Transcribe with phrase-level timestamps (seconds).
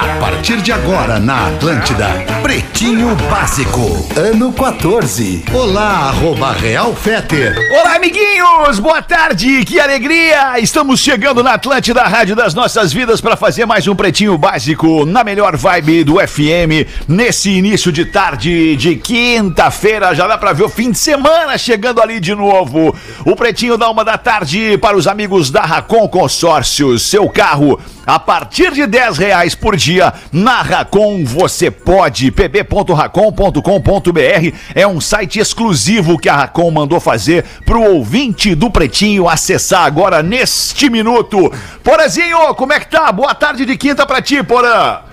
[0.00, 5.42] A partir de agora na Atlântida, Pretinho Básico, ano 14.
[5.52, 7.56] Olá, arroba Real Feter.
[7.72, 8.78] Olá, amiguinhos!
[8.78, 10.60] Boa tarde, que alegria!
[10.60, 15.24] Estamos chegando na Atlântida, Rádio das Nossas Vidas, para fazer mais um Pretinho Básico na
[15.24, 20.14] melhor vibe do FM, nesse início de tarde de quinta-feira.
[20.14, 22.94] Já dá para ver o fim de semana chegando ali de novo.
[23.24, 27.02] O Pretinho da uma da tarde para os amigos da Racon Consórcios.
[27.02, 29.87] Seu carro a partir de 10 reais por dia
[30.32, 32.30] na Racon você pode.
[32.30, 39.84] pb.racon.com.br é um site exclusivo que a Racon mandou fazer pro ouvinte do Pretinho acessar
[39.84, 41.52] agora neste minuto.
[41.82, 43.10] Porazinho, como é que tá?
[43.10, 45.07] Boa tarde de quinta pra ti, Porã.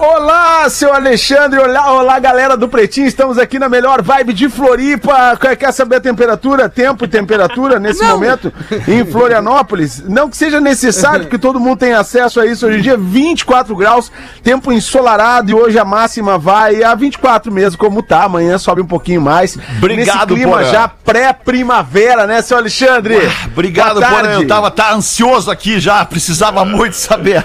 [0.00, 3.08] Olá, seu Alexandre, olá, olá, galera do Pretinho.
[3.08, 5.36] Estamos aqui na melhor vibe de Floripa.
[5.40, 8.52] Quer- Quer saber a temperatura, tempo e temperatura nesse momento
[8.86, 10.04] em Florianópolis?
[10.08, 12.64] Não que seja necessário, porque todo mundo tem acesso a isso.
[12.66, 17.76] Hoje em dia, 24 graus, tempo ensolarado e hoje a máxima vai a 24 mesmo,
[17.76, 18.22] como tá.
[18.22, 19.58] Amanhã sobe um pouquinho mais.
[19.78, 20.70] Obrigado, Nesse clima Porã.
[20.70, 23.16] já pré-primavera, né, seu Alexandre?
[23.46, 24.22] Obrigado, Boa Porã.
[24.22, 24.42] tarde.
[24.42, 27.44] Eu tava tá ansioso aqui já, precisava muito saber.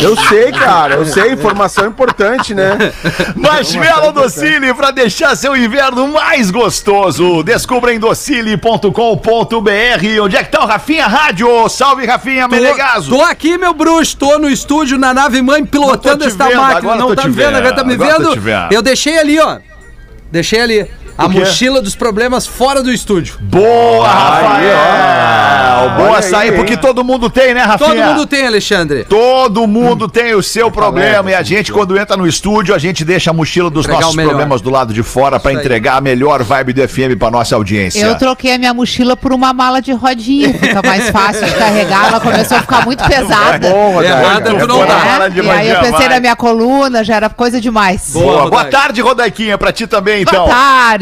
[0.00, 1.32] Eu sei, cara, eu sei.
[1.32, 2.76] Informação importante, né?
[3.36, 7.42] Marshmallow Docile para deixar seu inverno mais gostoso.
[7.42, 8.90] Descubra em docile.com.br.
[10.22, 11.68] Onde é que tá o Rafinha Rádio?
[11.68, 13.10] Salve, Rafinha Melegazo.
[13.10, 16.96] Tô aqui, meu bruxo, tô no estúdio na nave mãe pilotando esta vendo, máquina.
[16.96, 18.34] Não tá me vendo, agora tá me vendo.
[18.70, 19.58] Eu deixei ali, ó.
[20.30, 20.88] Deixei ali.
[21.16, 23.36] A mochila dos problemas fora do estúdio.
[23.40, 25.90] Boa, Rafael.
[25.96, 26.78] Boa Olha aí, porque hein?
[26.80, 27.88] todo mundo tem, né, Rafinha?
[27.90, 29.04] Todo mundo tem, Alexandre.
[29.04, 33.04] Todo mundo tem o seu problema e a gente, quando entra no estúdio, a gente
[33.04, 34.30] deixa a mochila dos Entregar nossos o melhor.
[34.30, 35.54] problemas do lado de fora Isso aí.
[35.56, 38.04] entregar a melhor vibe do FM para nossa audiência.
[38.04, 42.08] Eu troquei a minha mochila por uma mala de rodinha, fica mais fácil de carregar.
[42.08, 43.68] Ela começou a ficar muito pesada.
[43.68, 44.60] Bom, Errada Rodaica.
[44.60, 44.86] tu não Boa.
[44.86, 45.28] dá.
[45.28, 45.32] Né?
[45.42, 48.10] E aí eu pensei na minha coluna, já era coisa demais.
[48.12, 50.44] Boa, Boa, boa tarde, Rodaiquinha, pra ti também, então.
[50.44, 51.01] Boa tarde.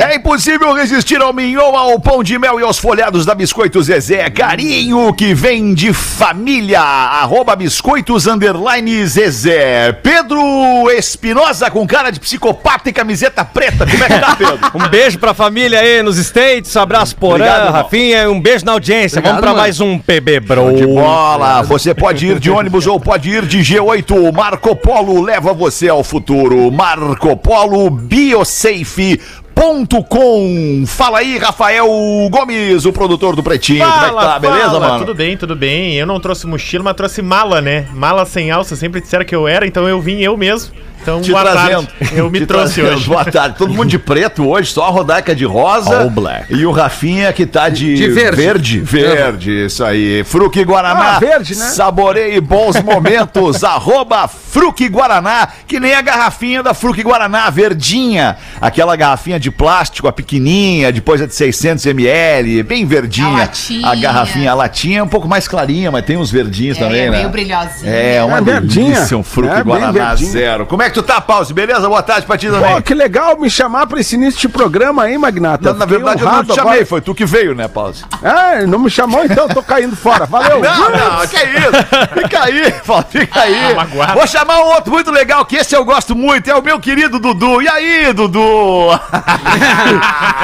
[0.00, 4.28] É impossível resistir ao mignon, ao pão de mel e aos folhados da Biscoito Zezé.
[4.30, 6.80] Carinho que vem de família.
[6.80, 9.92] Arroba Biscoitos Underline Zezé.
[9.92, 13.86] Pedro Espinosa com cara de psicopata e camiseta preta.
[13.86, 14.56] Como é que tá, Pedro?
[14.76, 17.72] Um beijo pra família aí nos States, um abraço Porã, Obrigado.
[17.72, 19.18] Rafinha, e um beijo na audiência.
[19.18, 19.62] Obrigado, Vamos pra mano.
[19.62, 20.76] mais um PB Bro.
[20.76, 24.32] De bola, você pode ir de ônibus ou pode ir de G8.
[24.32, 26.70] Marco Polo leva você ao futuro.
[26.70, 29.20] Marco Polo Biosafe.
[29.56, 30.84] Ponto com.
[30.86, 31.88] Fala aí, Rafael
[32.30, 33.82] Gomes, o produtor do Pretinho.
[33.82, 34.38] Como é que tá?
[34.38, 34.80] Beleza, fala.
[34.80, 34.98] mano?
[34.98, 35.94] Tudo bem, tudo bem.
[35.94, 37.88] Eu não trouxe mochila, mas trouxe mala, né?
[37.94, 40.74] Mala sem alça, sempre disseram que eu era, então eu vim eu mesmo.
[41.06, 41.86] Então, Te boa trazendo.
[41.86, 42.18] tarde.
[42.18, 42.96] Eu me Te trouxe trazendo.
[42.96, 43.08] hoje.
[43.08, 43.56] Boa tarde.
[43.56, 46.00] Todo mundo de preto hoje, só a Rodaica de rosa.
[46.00, 46.52] All black.
[46.52, 48.36] E o Rafinha que tá de, De verde.
[48.40, 50.24] Verde, verde, isso aí.
[50.24, 51.14] Fruque Guaraná.
[51.14, 51.64] Ah, verde, né?
[51.66, 53.62] Saboreie bons momentos.
[53.62, 58.36] Arroba Fruque Guaraná, que nem a garrafinha da Fruque Guaraná, a verdinha.
[58.60, 63.28] Aquela garrafinha de plástico, a pequenininha, depois a de 600 ml, bem verdinha.
[63.28, 63.86] A latinha.
[63.88, 67.10] A garrafinha, a latinha é um pouco mais clarinha, mas tem uns verdinhos também, é
[67.10, 67.16] né?
[67.18, 67.92] meio brilhosinha.
[67.92, 68.94] É, uma É verdinha.
[68.94, 70.66] delícia, um Fruque É, Guaraná zero.
[70.66, 71.52] Como é que tu tá, Pause?
[71.52, 71.86] Beleza?
[71.88, 72.74] Boa tarde pra ti também.
[72.76, 75.72] Pô, que legal me chamar pra esse início de programa aí, Magnata.
[75.72, 76.86] Na, na verdade, eu não te chamei, agora.
[76.86, 78.04] foi tu que veio, né, Pause?
[78.22, 80.24] É, não me chamou então, tô caindo fora.
[80.26, 80.60] Valeu.
[80.60, 82.22] Não, não, que isso?
[82.22, 83.74] Fica aí, Paulo, fica aí.
[83.74, 84.14] magoado.
[84.14, 87.18] Vou chamar um outro muito legal, que esse eu gosto muito, é o meu querido
[87.18, 87.60] Dudu.
[87.60, 88.40] E aí, Dudu?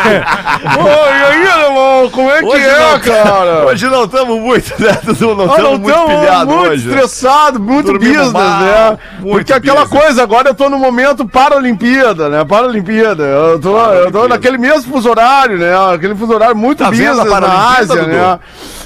[0.05, 3.67] Oi, e aí, irmão, como é que Hoje é, não- cara?
[3.67, 5.35] Hoje não estamos muito, né, Dudu?
[5.35, 6.89] Não Ah, estamos não muito pilhados muito hoje.
[6.89, 8.99] estressado, muito Dormimos business, mal, né?
[9.21, 10.03] muito Porque aquela business.
[10.03, 12.45] coisa, agora eu tô no momento Paralimpíada, né?
[12.45, 13.23] Paralimpíada.
[13.23, 15.73] Eu tô, eu tô naquele mesmo fuso horário, né?
[15.95, 18.07] Aquele fuso horário muito Tá business na Paralimpíada, Ásia, Dudu?
[18.09, 18.39] né?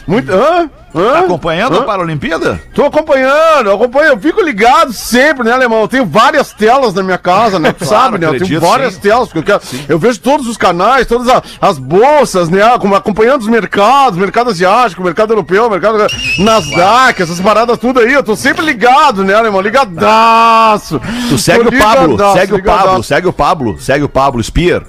[0.06, 0.32] Muito.
[0.32, 0.70] Hã?
[0.96, 1.12] Hã?
[1.12, 1.80] Tá acompanhando Hã?
[1.80, 2.60] a Paralimpíada?
[2.74, 5.80] Tô acompanhando, eu acompanho, eu fico ligado sempre, né, alemão?
[5.82, 7.72] Eu tenho várias telas na minha casa, né?
[7.72, 8.26] Tu Claro, sabe, né?
[8.28, 9.00] Eu tenho várias sim.
[9.00, 12.62] telas, porque eu, quero- eu vejo todos os canais, todas a- as bolsas, né?
[12.62, 15.98] Acompanhando os mercados, mercado asiático, mercado europeu, mercado
[16.38, 18.12] Nasdaq, essas paradas tudo aí.
[18.12, 19.60] Eu tô sempre ligado, né, alemão?
[19.60, 21.00] Ligadaço.
[21.28, 22.62] Tu segue o Pablo, segue o.
[22.62, 24.82] Pablo, segue o Pablo, segue o Pablo Spear.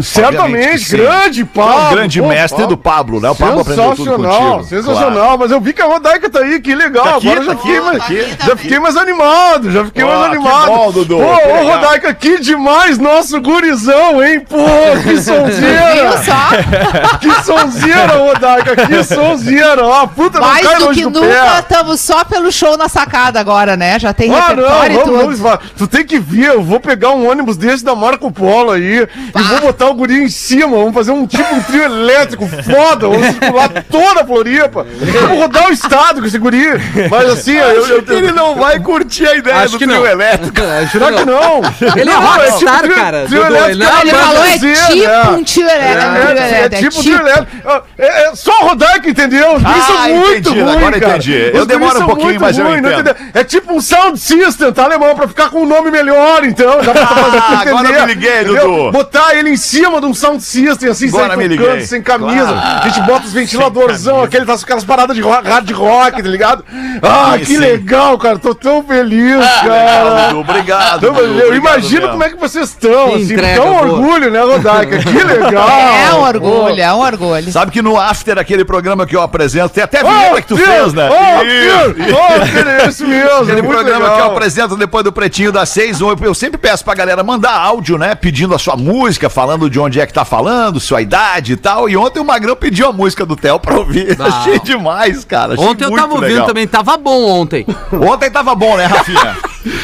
[0.00, 1.86] Certamente, grande É Pablo.
[1.86, 2.76] o grande pô, mestre Pablo.
[2.76, 3.30] do Pablo, né?
[3.30, 4.64] O Pablo aprendeu tudo Sensacional, contigo.
[4.68, 5.12] sensacional.
[5.24, 5.38] Claro.
[5.40, 7.04] Mas eu vi que a Rodaica tá aí, que legal.
[7.04, 8.36] Tá aqui, Agora eu já tá fiquei, aqui, mais, tá aqui.
[8.46, 10.66] já fiquei mais animado, já fiquei Ó, mais que animado.
[10.66, 11.70] bom, Dudu, Pô, que ô.
[11.72, 14.40] Rodaica, que demais nosso gurizão, hein?
[14.40, 14.56] Pô,
[15.02, 16.20] que sonzeira.
[17.20, 19.84] que sonzeira, Rodaica, que sonzeira.
[19.84, 22.88] Ó, puta, não Mais cai do longe que do nunca, estamos só pelo show na
[22.88, 23.98] sacada agora, né?
[23.98, 25.16] Já tem Ah, não, repertório vamos, tudo.
[25.18, 25.58] vamos, vamos.
[25.76, 29.42] Tu tem que vir, eu vou pegar um ônibus desse da Marco Polo aí e
[29.42, 33.26] vou botar o guri em cima, vamos fazer um tipo um trio elétrico foda, vamos
[33.26, 34.86] circular toda a Floripa,
[35.20, 36.66] vamos rodar o estado com esse guri,
[37.10, 40.06] mas assim, eu, eu, Ele não vai curtir a ideia Acho do trio não.
[40.06, 40.60] elétrico.
[40.90, 41.60] Será que não?
[41.96, 44.96] Ele é Não, rockstar, trio- cara, Trio elétrico é não- Ele falou, é brasileira, tipo
[44.96, 45.44] um elétrico.
[45.44, 47.28] trio É, é, elétrico, tipo um trio tipo.
[47.28, 47.82] elétrico.
[47.98, 49.56] É, é só rodar que entendeu?
[49.56, 49.66] Isso
[49.98, 51.50] Ah, é muito entendi, ruim, agora entendi.
[51.54, 53.14] Eu demoro um pouquinho, muito mas eu entendo.
[53.34, 55.14] É tipo um sound system, tá, alemão?
[55.14, 56.78] Pra ficar com um nome melhor, então.
[56.82, 58.44] Pra fazer Ah, agora entender, me liguei?
[58.44, 58.92] Dudu.
[58.92, 62.46] Botar ele em cima de um sound system, assim, tocando, sem camisa.
[62.52, 62.80] Claro.
[62.84, 66.64] A gente bota os ventiladorzão, aquele, tá, aquelas paradas de rock, hard rock, tá ligado?
[67.02, 67.58] Ah, Sim, que sim.
[67.58, 68.38] legal, cara.
[68.38, 70.26] Tô tão feliz, Legal, cara.
[70.28, 71.00] Dudu, Obrigado.
[71.00, 73.82] Dudu, eu imagino como é que vocês estão, assim, entrega tão boa.
[73.82, 74.98] orgulho, né, Rodaica?
[74.98, 75.68] Que legal!
[75.68, 77.52] É um orgulho, é um orgulho.
[77.52, 80.66] Sabe que no After, aquele programa que eu apresento, tem até vinheta que tu Fio!
[80.66, 81.08] fez, né?
[81.10, 81.94] Ô, Isso.
[81.94, 82.16] Fio!
[82.16, 83.30] Ô, Fio, é isso mesmo.
[83.42, 84.16] Aquele muito programa legal.
[84.16, 87.98] que eu apresento depois do Pretinho das Seis, eu sempre peço pra galera mandar áudio,
[87.98, 88.14] né?
[88.14, 91.88] Pedindo a sua música, falando de onde é que tá falando, sua idade e tal.
[91.88, 94.16] E ontem o Magrão pediu a música do Theo pra ouvir.
[94.16, 94.24] Não.
[94.40, 95.54] Achei demais, cara.
[95.54, 96.46] Achei Ontem eu tava ouvindo legal.
[96.46, 97.66] também, tava bom ontem.
[97.92, 99.36] Ontem tava bom, né, Rafinha?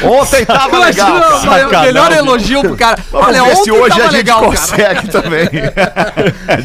[0.03, 1.19] Ontem tava legal.
[1.41, 1.67] Cara.
[1.67, 2.97] o melhor elogio pro cara.
[3.11, 4.51] Vamos Olha, ver ontem se hoje a gente legal, cara.
[4.51, 5.49] consegue também.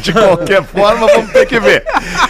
[0.01, 1.83] De qualquer forma, vamos ter que ver.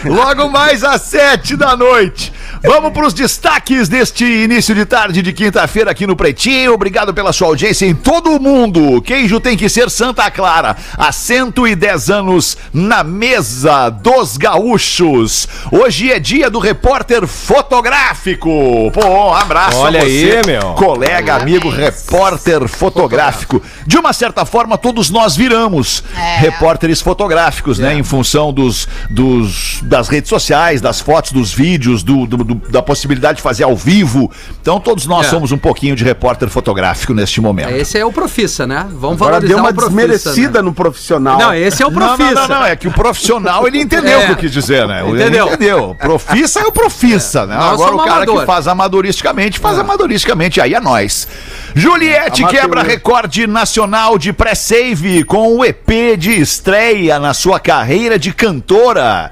[0.03, 2.33] Logo mais às sete da noite.
[2.65, 6.73] Vamos para os destaques deste início de tarde de quinta-feira aqui no Pretinho.
[6.73, 9.01] Obrigado pela sua audiência em todo o mundo.
[9.01, 10.77] Queijo tem que ser Santa Clara.
[10.97, 15.45] Há 110 anos na mesa dos gaúchos.
[15.73, 18.49] Hoje é dia do repórter fotográfico.
[18.93, 20.73] Pô, um abraço Olha a aí, meu.
[20.75, 23.61] Colega, amigo, repórter fotográfico.
[23.85, 26.37] De uma certa forma, todos nós viramos É.
[26.37, 27.93] repórteres fotográficos, né?
[27.93, 32.81] Em função dos, dos, das redes sociais, das fotos, dos vídeos, do, do- do- da
[32.81, 34.31] possibilidade de fazer ao vivo.
[34.61, 35.29] Então, todos nós É.
[35.29, 37.69] somos um pouquinho de repórter fotográfico neste momento.
[37.71, 38.85] Esse é o Profissa, né?
[38.91, 40.65] Vamos Agora valorizar deu uma o Profissa, desmerecida né?
[40.65, 41.37] no profissional.
[41.37, 42.33] Não, esse é o Não, Profissa.
[42.33, 44.23] não, não, não, é que o profissional ele entendeu É.
[44.23, 45.01] o que eu quis dizer, né?
[45.07, 45.47] Ele Entendeu.
[45.47, 45.95] entendeu.
[45.99, 47.55] Profissa é o profissa, né?
[47.55, 48.45] Nós Agora o cara que amador.
[48.45, 51.27] faz amadoristicamente, faz amadoristicamente, aí é nós.
[51.75, 52.61] Juliette Amateur.
[52.61, 59.31] quebra recorde nacional de pré-save com o EP de estreia na sua carreira de cantora.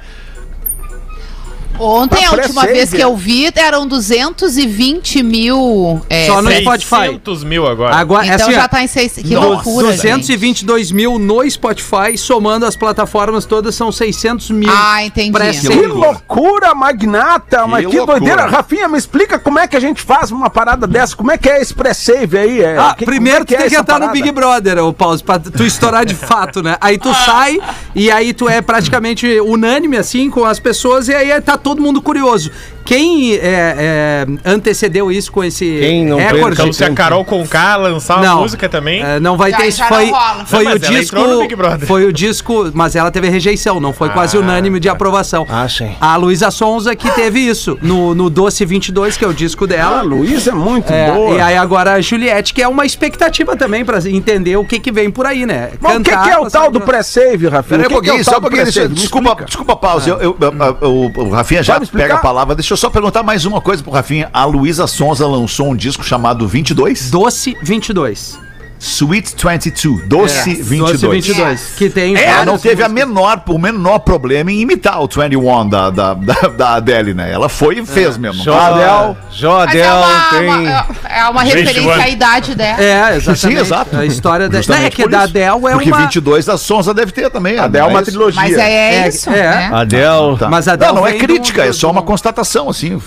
[1.79, 3.05] Ontem, a última vez que é?
[3.05, 6.01] eu vi, eram 220 mil.
[6.09, 6.95] É, Só no Spotify.
[7.07, 7.95] 600 mil agora.
[7.95, 9.13] Agora, Então assim, já tá em seis.
[9.13, 10.01] Que do- loucura, gente.
[10.27, 14.69] 222 mil no Spotify, somando as plataformas todas, são 600 mil.
[14.71, 15.31] Ah, entendi.
[15.31, 15.79] pré-save.
[15.79, 18.19] Que loucura, magnata, mas que loucura.
[18.19, 18.45] doideira.
[18.47, 21.49] Rafinha, me explica como é que a gente faz uma parada dessa, como é que
[21.49, 22.61] é esse pré-save aí?
[22.61, 24.11] É, Ah, que- primeiro é tu tem é que entrar no parada?
[24.13, 26.77] Big Brother, ô Paulo, pra tu estourar de fato, né?
[26.81, 27.59] Aí tu sai
[27.95, 32.01] e aí tu é praticamente unânime, assim, com as pessoas, e aí tá todo mundo
[32.01, 32.51] curioso.
[32.91, 36.59] Quem é, é, antecedeu isso com esse Quem não recorde?
[36.59, 39.01] Então se a Carol Conká lançar uma música também...
[39.01, 39.81] é, não vai Já- ter isso.
[39.85, 40.11] Foi,
[40.45, 41.15] foi Não, o disco.
[41.17, 41.87] entrou no Big Brother.
[41.87, 45.47] Foi o disco, mas ela teve rejeição, não foi quase Ah, unânime de aprovação.
[45.49, 45.95] Ah, sim.
[46.01, 49.67] A Luísa Sonza que teve isso no, no Doce 22, que é o disco Ah,
[49.67, 50.01] dela.
[50.01, 51.35] Luiz é muito É, boa.
[51.37, 54.91] e aí agora a Juliette, que é uma expectativa também pra entender o que que
[54.91, 55.71] vem por aí, né?
[55.79, 57.79] Mas o que, que é o tal do pré-save, Rafinha?
[57.79, 58.65] Peraí um é pouquinho, só um pouquinho.
[58.89, 60.09] desculpa, desculpa a pausa.
[60.09, 62.53] Eu, eu- eu- o, o Rafinha já pega a palavra.
[62.53, 64.27] Deixa eu só perguntar mais uma coisa pro Rafinha.
[64.33, 67.11] A Luísa Sonza lançou um disco chamado 22?
[67.11, 68.39] Doce 22.
[68.83, 70.07] Sweet 22.
[70.07, 71.01] Doce 22.
[71.01, 71.61] Doce 22.
[71.77, 72.15] Que tem.
[72.17, 76.13] É, várias não teve a menor, o menor problema em imitar o 21 da, da,
[76.15, 77.31] da, da Adele, né?
[77.31, 78.43] Ela foi e fez mesmo.
[78.43, 80.67] Jodel, Mas Jodel é uma, tem.
[81.15, 82.81] é uma referência à idade dela.
[82.81, 83.39] É, exatamente.
[83.39, 83.95] Sim, exato.
[83.95, 84.59] A história da.
[84.67, 85.21] Não, é que da.
[85.21, 85.97] Adele é Porque uma.
[85.99, 87.59] 22 a Sonza deve ter também.
[87.59, 88.09] A Del é não uma isso?
[88.11, 88.41] trilogia.
[88.41, 89.33] Mas é, é É, isso, é.
[89.33, 89.69] né?
[89.73, 90.37] Adel.
[90.39, 90.49] Tá.
[90.49, 92.99] Mas Adele não, não é vem do- crítica, é só uma constatação, assim.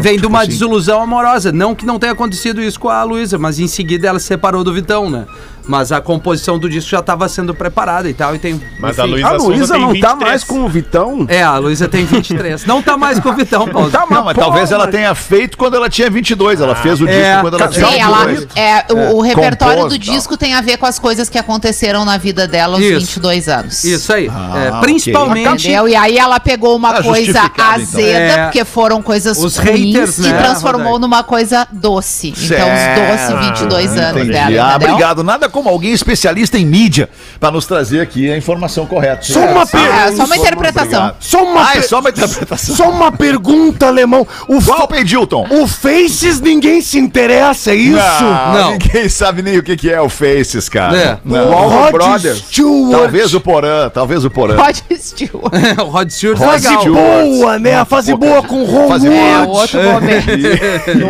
[0.00, 0.48] Vem de uma Tipo assim.
[0.50, 1.50] desilusão amorosa.
[1.50, 4.62] Não que não tenha acontecido isso com a Luísa, mas em seguida ela se separou
[4.62, 5.26] do Vitão, né?
[5.70, 8.34] Mas a composição do disco já estava sendo preparada e tal.
[8.34, 9.22] E tem, Mas enfim.
[9.22, 10.18] a Luísa A não tá 23.
[10.18, 11.24] mais com o Vitão?
[11.28, 12.66] É, a Luísa tem 23.
[12.66, 13.88] não tá mais com o Vitão, Paulo.
[13.88, 16.60] Tá, Não, mas pô, talvez ela tenha feito quando ela tinha 22.
[16.60, 18.48] Ela fez o disco é, quando ela tinha Sim, ela, 22.
[18.56, 20.14] é, o, o repertório Compôs do e tal.
[20.16, 22.98] disco tem a ver com as coisas que aconteceram na vida dela aos Isso.
[23.00, 23.84] 22 anos.
[23.84, 24.28] Isso aí.
[24.28, 25.66] Ah, É, principalmente.
[25.66, 25.86] Entendeu?
[25.88, 27.64] E aí ela pegou uma Tá coisa então.
[27.64, 28.44] azeda, É.
[28.46, 30.98] porque foram coisas Os ruins, haters, e né, transformou Rodaica?
[31.00, 32.28] numa coisa doce.
[32.36, 33.00] Então, Certo.
[33.00, 34.32] os doce 22 anos Entendi.
[34.32, 35.22] dela, Ah, obrigado.
[35.22, 39.22] Nada como como alguém especialista em mídia para nos trazer aqui a informação correta.
[39.22, 40.16] Só uma É, pergunta.
[40.16, 41.12] só uma interpretação.
[41.20, 42.76] Só uma, Ah, é só uma interpretação.
[42.76, 44.26] só uma pergunta, alemão.
[44.48, 45.46] O, Qual, Pedilton?
[45.50, 47.96] o Faces ninguém se interessa, é isso?
[48.22, 48.70] Não, Não.
[48.72, 50.96] ninguém sabe nem o que, que é o Faces, cara.
[50.96, 51.18] É.
[51.24, 51.50] Não.
[51.50, 52.38] O Rod Brothers.
[52.38, 52.90] Stewart.
[53.02, 54.56] Talvez o Porã, talvez o Porã.
[54.62, 55.30] Assistir.
[55.34, 56.80] o Rod Stewart é Rod legal.
[56.80, 57.00] Stewart.
[57.02, 57.74] Boa, né?
[57.74, 59.50] A fase boa com o Ron Fase É, Wood.
[59.50, 60.30] outro momento.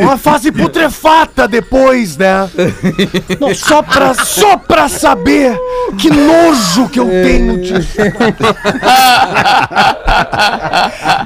[0.02, 2.48] Uma fase putrefata depois, né?
[3.40, 5.58] Não, só, pra, só pra saber
[5.98, 7.96] que nojo que eu tenho disso.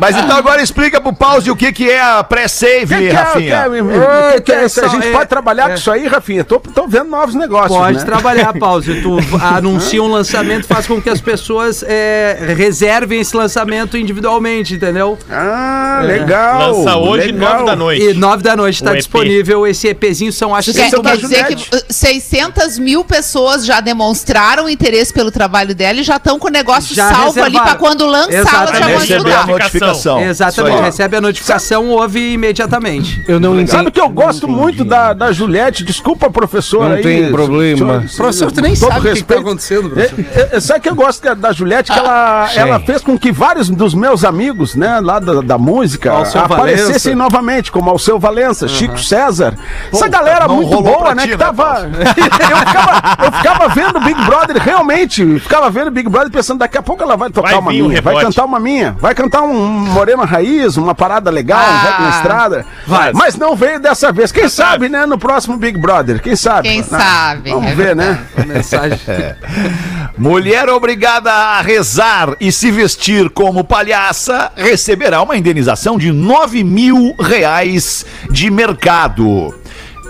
[0.00, 3.12] Mas então agora explica pro Pause o que, que é a pré-save, Que que é,
[3.12, 3.54] Rafinha.
[3.56, 4.84] é, o que que é isso?
[4.84, 5.68] A gente é- pode trabalhar é.
[5.70, 6.44] com isso aí, Rafinha?
[6.44, 8.04] Tô, tô vendo novos negócios, Pode né?
[8.04, 9.00] trabalhar, Pause.
[9.02, 15.18] Tu anuncia um lançamento, faz com que as pessoas é, reservem esse lançamento individualmente, entendeu?
[15.30, 16.73] Ah, legal.
[16.78, 17.52] Lança hoje, legal.
[17.54, 18.04] nove da noite.
[18.04, 21.44] E nove da noite tá disponível esse EPzinho, são acho que Quer, São quer dizer
[21.46, 21.70] que Juliette.
[21.76, 26.50] uh, 600 mil pessoas já demonstraram interesse pelo trabalho dela e já estão com o
[26.50, 27.64] negócio Já salvo ali reservaram.
[27.64, 28.82] pra quando lançar, elas já Exatamente.
[28.82, 30.20] vão Receber a notificação.
[30.20, 33.24] Exatamente, recebe a notificação, ouve imediatamente.
[33.26, 35.82] Eu não Sabe que eu gosto muito da, da Juliette?
[35.84, 36.88] Desculpa, professor.
[36.88, 37.76] Não aí, tem problema.
[38.06, 39.40] senhor- Professor, tu nem todo sabe o que tá respeito.
[39.40, 40.48] acontecendo, É, professor.
[40.56, 41.90] é, sabe que eu gosto da- da Juliette?
[41.92, 42.62] Que ela, sei.
[42.62, 47.14] ela fez com que vários dos meus amigos, né, lá da, da música, Alceu aparecessem
[47.14, 47.14] Valença.
[47.14, 49.54] novamente, como Alceu Valença, Chico César.
[49.92, 51.22] Essa galera muito boa, né?
[51.22, 51.88] ti, que né, tava.
[51.94, 52.83] eu, ficava,
[53.24, 55.38] eu ficava vendo Big Brother, realmente.
[55.40, 58.14] Ficava vendo Big Brother pensando, daqui a pouco ela vai tocar Vai uma minha, vai
[58.14, 58.24] rebote.
[58.26, 62.10] cantar uma minha, vai cantar um Morena Raiz, uma parada legal, um rap na Ah.
[62.16, 62.66] estrada.
[62.86, 63.12] Vai.
[63.12, 64.30] Mas não veio dessa vez.
[64.32, 65.06] Quem sabe, né?
[65.06, 66.20] No próximo Big Brother.
[66.22, 66.68] Quem sabe?
[66.68, 68.18] Quem Não, sabe, Vamos é ver, né?
[68.46, 68.98] Mensagem.
[70.16, 77.14] Mulher obrigada a rezar e se vestir como palhaça receberá uma indenização de 9 mil
[77.18, 79.54] reais de mercado.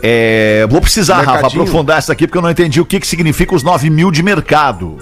[0.06, 3.54] É, vou precisar, Rafa, aprofundar isso aqui porque eu não entendi o que, que significa
[3.54, 4.98] os 9 mil de mercado.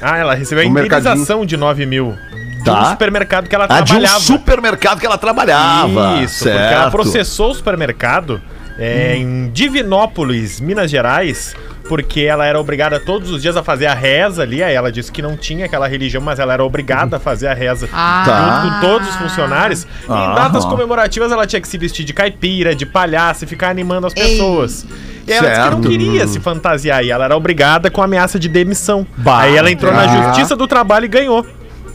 [0.00, 2.14] Ah, ela recebeu a indenização de 9 mil.
[2.58, 2.82] De Tá.
[2.82, 4.20] um supermercado que ela Ah, de um trabalhava.
[4.20, 6.20] supermercado que ela trabalhava.
[6.22, 6.90] Isso, porque ela certo.
[6.90, 8.40] processou o supermercado
[8.78, 11.54] é, em Divinópolis, Minas Gerais,
[11.88, 14.62] porque ela era obrigada todos os dias a fazer a reza ali.
[14.62, 17.54] Aí ela disse que não tinha aquela religião, mas ela era obrigada a fazer a
[17.54, 18.24] reza Ah.
[18.62, 19.82] junto com todos os funcionários.
[19.84, 20.30] E Ah.
[20.32, 24.06] em datas comemorativas ela tinha que se vestir de caipira, de palhaço e ficar animando
[24.08, 24.22] as Ei.
[24.32, 24.84] pessoas.
[25.26, 25.88] E ela disse que não Certo.
[25.88, 29.06] queria se fantasiar e ela era obrigada com ameaça de demissão.
[29.16, 29.40] Bah.
[29.42, 30.08] Aí ela entrou na Ah.
[30.28, 31.46] Justiça do Trabalho e ganhou.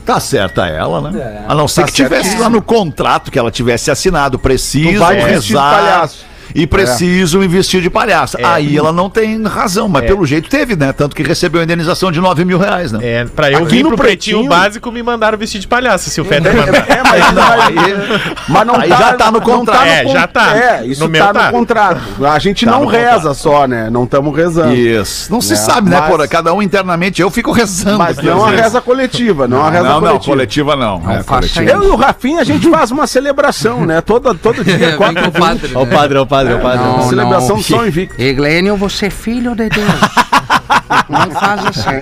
[0.05, 1.43] Tá certa ela, né?
[1.47, 4.39] A não ser Tá que tivesse lá no contrato que ela tivesse assinado.
[4.39, 6.25] Preciso Tu vai vestir de rezar palhaço.
[6.55, 8.37] E preciso me vestir de palhaço.
[8.39, 8.43] É.
[8.45, 10.07] Aí ela não tem razão, mas É.
[10.07, 10.91] pelo jeito teve, né?
[10.93, 12.99] Tanto que recebeu a indenização de 9 mil reais, né?
[13.01, 16.09] É, pra eu Aqui vir no pro pretinho, Pretinho- básico, me mandaram vestir de palhaço,
[16.09, 16.77] se o Fetter mandar.
[16.89, 19.85] É, mas, Não, mas- aí- mas não aí já tá no não contrato.
[19.85, 20.55] É, já tá.
[20.57, 21.45] É, isso No meu tá, tá.
[21.47, 22.01] no contrato.
[22.25, 23.35] A gente Tá não no reza contrato.
[23.35, 23.89] só, né?
[23.89, 24.73] Não estamos rezando.
[24.75, 25.31] Isso.
[25.31, 26.27] Não se É, sabe, né, mas- porra?
[26.27, 27.21] Cada um internamente.
[27.21, 27.97] Eu fico rezando.
[27.97, 30.25] Mas não a reza coletiva, não a reza Não, não, coletiva.
[30.31, 31.11] coletiva não.
[31.11, 31.71] É, coletiva.
[31.71, 34.01] Eu e o Rafinha, a gente faz uma celebração, né?
[34.01, 35.71] Todo, todo dia, Vem quatro com o padre.
[35.75, 36.85] O padre, ó o padre, ó o padre.
[36.85, 38.21] Uma celebração do São Invicto.
[38.21, 39.87] Eglênio, você é filho de Deus.
[41.07, 42.01] Não faz assim.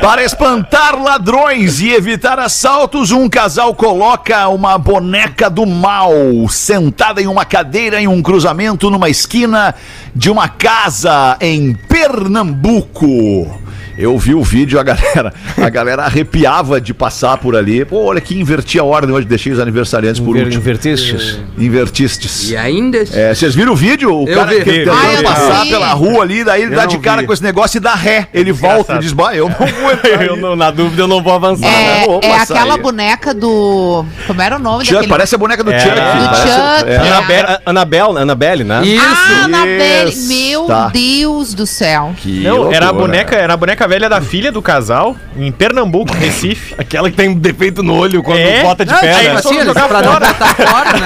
[0.00, 6.12] Para espantar ladrões e evitar assaltos, um casal coloca uma boneca do mal
[6.48, 9.74] sentada em uma cadeira em um cruzamento numa esquina
[10.14, 13.60] de uma casa em Pernambuco.
[14.00, 17.84] Eu vi o vídeo, a galera, a galera arrepiava de passar por ali.
[17.84, 20.62] Pô, olha que inverti a ordem hoje, deixei os aniversariantes por Inver- último.
[20.62, 21.38] Invertistes?
[21.58, 22.50] Invertistes.
[22.50, 22.98] E ainda.
[23.12, 24.12] É, vocês viram o vídeo?
[24.14, 24.58] O Eu cara vi.
[24.64, 25.22] que Vi, tentando vi, vi.
[25.22, 26.00] passar Ah, eu pela vi.
[26.00, 27.26] rua ali, daí ele Eu dá de cara vi.
[27.26, 28.28] com esse negócio e dá ré.
[28.32, 30.24] Ele volta e diz, bah, eu não vou entrar.
[30.26, 31.66] Eu não- na dúvida eu não vou avançar.
[31.68, 32.80] É, Vou é aquela aí.
[32.80, 34.04] boneca do.
[34.26, 35.10] Como era o nome Chuck, daquele?
[35.10, 35.94] parece a boneca do É, Chuck.
[35.94, 36.90] do parece- Chuck.
[36.90, 36.96] é.
[36.96, 38.82] Anabel, Anabel, Anabelle, né?
[38.84, 39.04] Isso.
[39.04, 40.16] Ah, Anabelle.
[40.26, 40.88] Meu tá.
[40.88, 42.14] Deus do céu.
[42.16, 46.14] Que Não, era a boneca, era a boneca velha da filha do casal, em Pernambuco,
[46.14, 46.74] Recife.
[46.78, 48.62] Aquela que tem um defeito no olho quando É?
[48.62, 49.30] bota de pé, aí né?
[49.32, 50.26] eles, jogar pra fora.
[50.34, 51.00] fora, E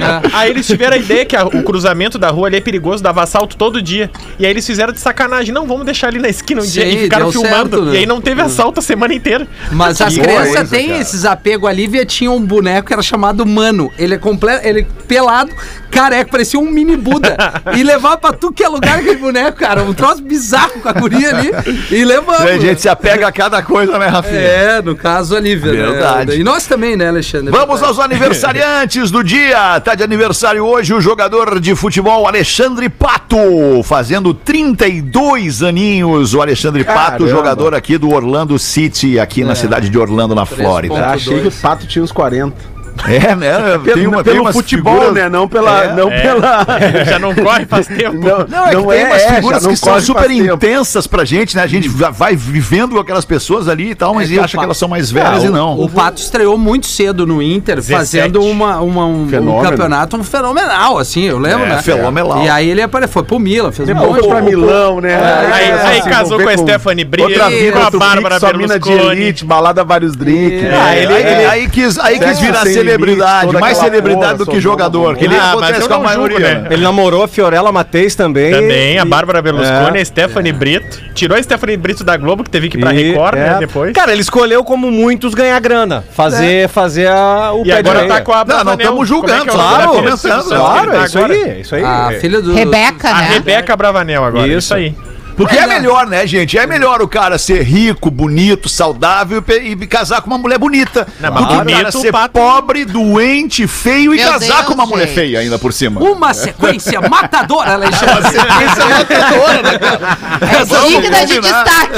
[0.00, 0.20] né?
[0.32, 3.22] aí, eles tiveram a ideia que a- o cruzamento da rua ali é perigoso, dava
[3.22, 4.10] assalto todo dia.
[4.40, 5.54] E aí eles fizeram de sacanagem.
[5.54, 6.84] Não, vamos deixar ali na esquina um dia.
[6.84, 7.76] Sim, E ficaram filmando.
[7.76, 7.94] certo, né?
[7.94, 9.46] E aí não teve assalto a semana inteira.
[9.70, 11.00] Mas as crianças têm cara.
[11.00, 11.86] esses apegos ali.
[11.86, 13.88] Via tinha um boneco que era chamado Mano.
[13.96, 15.52] Ele é completo, ele pelado,
[15.92, 17.36] careca, parecia um mini Buda.
[17.76, 19.82] e levava pra tu que é lugar aquele boneco, cara.
[19.84, 21.51] Um troço bizarro com a guria ali.
[21.90, 22.44] E levava.
[22.44, 24.40] A gente se apega a cada coisa, né, Rafinha?
[24.40, 25.92] É, no caso ali, velho.
[25.92, 26.40] Verdade.
[26.40, 27.50] E nós também, né, Alexandre?
[27.50, 29.80] Vamos aos aniversariantes do dia.
[29.80, 36.34] Tá de aniversário hoje o jogador de futebol Alexandre Pato, fazendo 32 aninhos.
[36.34, 37.28] O Alexandre Pato, Caramba.
[37.28, 41.08] jogador aqui do Orlando City, aqui na cidade de Orlando, na Flórida.
[41.08, 42.72] achei que o Pato tinha uns 40.
[43.06, 43.52] É, né?
[43.94, 45.28] Tem uma, tem pelo umas futebol, figuras- né?
[45.28, 45.84] Não pela.
[45.84, 45.92] É.
[45.94, 46.20] não É.
[46.20, 46.66] pela.
[47.04, 48.14] Já não corre faz tempo.
[48.14, 50.54] Não, Não, é que tem umas é, figuras que são super faz tempo.
[50.54, 51.62] intensas pra gente, né?
[51.62, 54.64] A gente va- vai vivendo com aquelas pessoas ali e tal, mas É acha que
[54.64, 55.80] elas são mais velhas Ah, e o- não.
[55.80, 57.98] O Pato estreou muito cedo no Inter, 17.
[57.98, 61.82] fazendo uma, uma- um, um campeonato um fenomenal, assim, eu lembro, É, né?
[61.82, 62.44] fenomenal.
[62.44, 64.42] E aí ele apare- foi pro Milan, fez um Depois monte foi pra.
[64.42, 65.18] Milão, né?
[65.52, 69.22] Aí, se casou com a Stephanie Brito, Outra vida, com a Bárbara mina de Berlusconi.
[69.22, 70.62] elite, balada vários drinks.
[70.64, 74.60] É, Aí, quis, aí quis Sexo virar sem celebridade, limite, mais celebridade porra, do que
[74.60, 76.38] jogador, que ele Ah, mas acontece eu com a julgo, maioria.
[76.40, 76.54] né?
[76.60, 76.68] né?
[76.70, 78.52] Ele namorou a Fiorella Mateis também.
[78.52, 80.00] Também, a e- Bárbara Berlusconi, É.
[80.00, 81.00] a Stephanie Brito.
[81.14, 83.38] Tirou a Stephanie Brito da Globo, que teve que ir pra E- Record, é.
[83.40, 83.92] né, depois.
[83.92, 86.04] Cara, ele escolheu como muitos ganhar grana.
[86.12, 88.78] Fazer, fazer a, o e agora de tá com a Não, não Bravanel.
[88.78, 90.90] estamos julgando, é é o nome claro, da filha do comentando, Silvio Santos que Claro,
[90.90, 91.32] tá é isso agora?
[91.34, 91.84] aí, é isso aí.
[91.84, 92.54] A filha do...
[92.54, 93.28] Rebeca, A né?
[93.34, 94.94] Rebeca Bravanel agora, isso aí.
[95.36, 96.56] Porque é melhor, né, gente?
[96.58, 101.06] É melhor o cara ser rico, bonito, saudável e, e casar com uma mulher bonita.
[101.20, 104.74] Não, do que o cara ser pato- pobre, doente, feio e Meu casar Deus, com
[104.74, 105.14] uma mulher gente.
[105.14, 106.00] feia ainda por cima.
[106.00, 108.36] Uma sequência matadora, Alexandre.
[108.64, 110.18] Essa é matadora, né, cara?
[110.40, 111.92] É digna de destaque.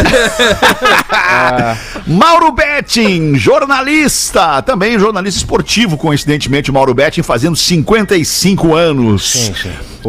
[2.07, 9.53] Mauro Betting, jornalista, também jornalista esportivo, coincidentemente, o Mauro Betting fazendo 55 anos.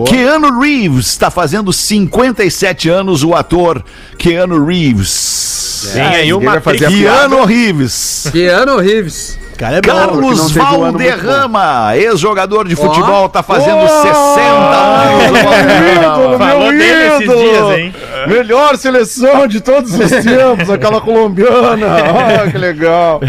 [0.06, 3.82] Keanu Reeves está fazendo 57 anos, o ator
[4.18, 5.90] Keanu Reeves.
[5.94, 8.28] Tem aí uma a Keanu Reeves.
[8.30, 9.40] Keanu Reeves.
[9.58, 13.88] Cara, é porque Carlos um Valderrama, ex-jogador de futebol, tá fazendo Oh!
[13.88, 15.30] 60 anos.
[15.30, 16.38] o Valderrama.
[16.38, 17.40] Falou Meu dele esses ídolo!
[17.40, 17.96] dias, hein?
[18.28, 21.88] Melhor seleção de todos os tempos, aquela colombiana.
[21.88, 23.22] Ah, que legal.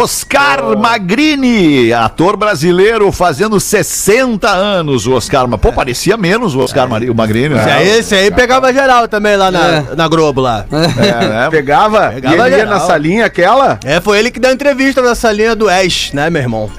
[0.00, 5.06] Oscar Magrini, ator brasileiro, fazendo 60 anos.
[5.06, 7.54] O Oscar, mas pô, parecia menos o Oscar o Magrini.
[7.54, 7.72] Esse né?
[7.72, 10.64] aí, esse aí pegava geral também lá na, na Globo lá.
[10.70, 11.48] É, né?
[11.52, 15.54] Pegava, Pegava e ele na salinha aquela, É, foi ele que deu entrevista na salinha
[15.54, 16.70] do Ash, né, meu irmão?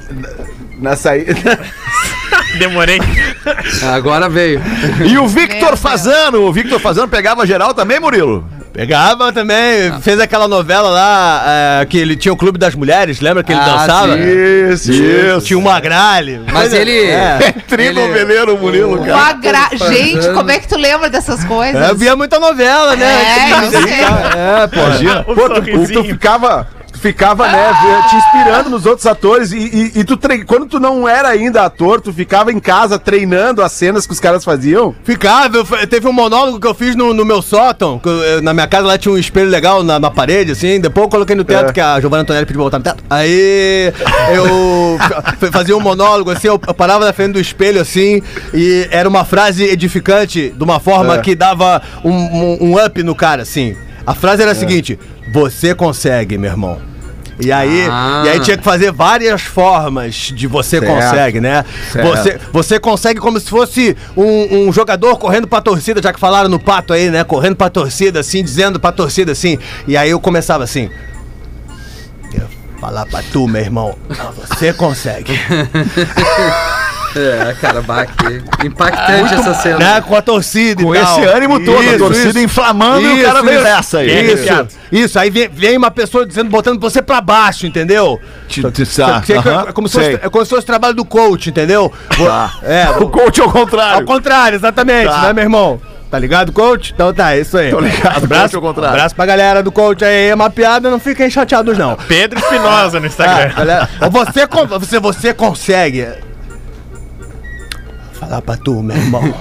[0.79, 1.33] na saída.
[2.57, 2.99] Demorei.
[3.93, 4.61] Agora veio.
[5.05, 5.77] E o Victor.
[5.77, 8.45] Fazano, o Victor Fazano pegava geral também, Murilo?
[8.73, 11.43] Pegava também, fez aquela novela lá,
[11.81, 14.17] é, que ele tinha o Clube das Mulheres, lembra que ele Ah, dançava?
[14.17, 15.41] Isso, Isso.
[15.41, 16.41] Tinha uma gralha.
[16.51, 17.03] Mas ele...
[17.05, 17.53] É.
[17.69, 19.27] Trinoveleiro, Murilo, O cara.
[19.29, 19.69] agra...
[19.91, 21.79] Gente, como é que tu lembra dessas coisas?
[21.79, 23.05] É, Eu via muita novela, né?
[23.05, 23.93] É, eu sei.
[24.01, 24.79] É, pô.
[24.79, 25.25] Imagina.
[25.27, 26.67] O Pô, tu, tu ficava,
[27.03, 27.71] ficava, né,
[28.09, 30.43] te inspirando nos outros atores e, e, e tu tre...
[30.45, 34.19] quando tu não era ainda ator, tu ficava em casa treinando as cenas que os
[34.21, 34.95] caras faziam.
[35.03, 38.67] Ficava, eu teve um monólogo que eu fiz no, no meu sótão, eu- na minha
[38.67, 41.69] casa lá tinha um espelho legal na, na parede, assim, depois eu coloquei no teto,
[41.69, 41.73] É.
[41.73, 43.03] que a Giovanna Antonelli pediu botar no teto.
[43.09, 43.91] Aí
[44.33, 48.21] eu fa- fazia um monólogo, assim, eu, eu parava na frente do espelho, assim,
[48.53, 51.17] e era uma frase edificante, de uma forma É.
[51.19, 53.75] que dava um, um- um up no cara, assim.
[54.07, 54.97] A frase era a seguinte,
[55.33, 56.92] você consegue, meu irmão.
[57.39, 58.23] E aí, Ah.
[58.25, 60.85] e aí tinha que fazer várias formas de você Certo.
[60.93, 61.65] consegue, né?
[61.91, 62.07] Certo.
[62.07, 66.47] Você, você consegue como se fosse um, um jogador correndo pra torcida, já que falaram
[66.49, 67.23] no pato aí, né?
[67.23, 69.57] Correndo pra torcida, assim, dizendo pra torcida assim.
[69.87, 70.89] E aí eu começava assim.
[72.79, 73.95] Falar pra tu, meu irmão.
[74.09, 75.39] "Não, Você consegue.
[77.15, 78.41] É, cara, baque.
[78.65, 79.77] Impactante essa cena.
[79.77, 80.01] né?
[80.01, 81.19] Com a torcida Com e tal.
[81.19, 82.39] esse ânimo todo, a Isso, torcida isso.
[82.39, 83.63] inflamando e o Isso, cara veio isso.
[83.63, 84.09] nessa aí.
[84.09, 84.67] É, Isso, arrepiado.
[84.91, 85.19] isso.
[85.19, 88.19] Aí vem, vem uma pessoa dizendo, botando você pra baixo, entendeu?
[88.47, 91.05] Te- te- tá, é- é, como se fosse, é como se fosse o trabalho do
[91.05, 91.91] coach, entendeu?
[92.17, 92.53] Tá.
[92.63, 94.05] É, O coach ao Ao contrário.
[94.05, 95.21] contrário, exatamente, Tá.
[95.21, 95.81] né, meu irmão?
[96.09, 96.91] Tá ligado, coach?
[96.93, 97.71] Então tá, é isso aí.
[97.71, 98.95] Tô ligado, abraço, coach ao contrário.
[98.95, 101.95] abraço pra galera do coach aí, é uma piada, não fiquem chateados não.
[102.07, 103.53] Pedro Espinosa no Ah, Instagram.
[103.55, 104.45] galera, ó, você,
[104.79, 106.07] você, você consegue.
[108.27, 109.33] Falar pra tu, meu irmão.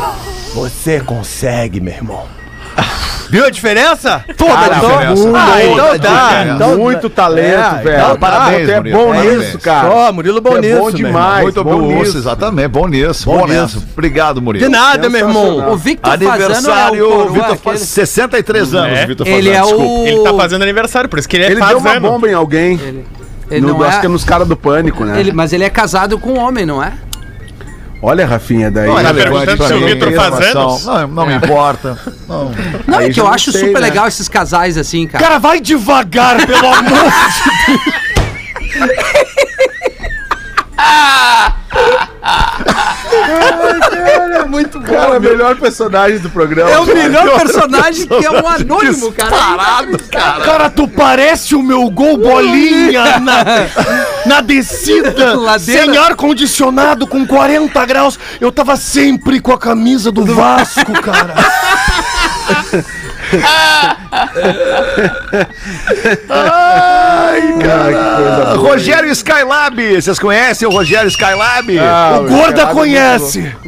[0.54, 2.24] Você consegue, meu irmão.
[3.30, 4.24] Viu a diferença?
[4.36, 5.28] Toda a então- diferença.
[5.36, 6.28] Ah, Toda então a tá.
[6.28, 6.54] diferença.
[6.56, 7.96] Então, Muito talento, é, velho.
[8.02, 9.38] então parabéns, é Murilo, bom parabéns.
[9.38, 9.88] nisso, cara.
[9.88, 11.42] Ó, Murilo bom é nisso, bom demais.
[11.44, 12.18] Muito bom bom, nisso.
[12.18, 12.68] exatamente.
[12.68, 13.26] Bom nisso.
[13.26, 13.84] Bom, Bom nisso.
[13.92, 14.64] Obrigado, Murilo.
[14.64, 15.70] De nada, meu irmão.
[15.72, 19.06] O Victor Fazano é Aniversário, o coroa, aquele- faz 63 anos, É.
[19.06, 19.84] Vitor Ele é desculpa.
[19.84, 20.06] o...
[20.08, 22.10] Ele tá fazendo aniversário, por isso que ele é Ele deu uma fazano.
[22.10, 22.72] bomba em alguém.
[22.82, 23.06] Ele,
[23.48, 24.00] ele no, não Acho é...
[24.00, 25.20] que é nos caras do pânico, né?
[25.20, 26.94] ele- mas ele é casado com um homem, não é?
[28.02, 28.88] Olha, Rafinha, daí.
[28.88, 30.86] Não é relevante perguntando pra se o Vitor faz anos?
[30.86, 31.98] Não, não me importa.
[32.26, 32.50] Não.
[32.86, 33.88] Não, Aí é que eu não acho sei, super né?
[33.88, 35.22] legal esses casais assim, cara.
[35.22, 36.90] Cara, vai devagar, pelo amor
[44.50, 44.92] muito bom.
[44.92, 46.70] Cara, melhor personagem do programa.
[46.70, 46.98] É o cara.
[46.98, 49.30] melhor personagem que é um anônimo, cara.
[49.30, 50.44] Parado, cara.
[50.44, 53.44] Cara, tu parece o meu gol bolinha na,
[54.26, 55.82] na descida, Ladeira.
[55.82, 58.18] sem ar-condicionado, com 40 graus.
[58.40, 61.34] Eu tava sempre com a camisa do Vasco, cara.
[66.28, 68.54] Ai, Ai, cara.
[68.56, 69.94] Rogério Skylab.
[70.00, 71.76] Vocês conhecem o Rogério Skylab?
[71.78, 73.50] o Gorda conhece.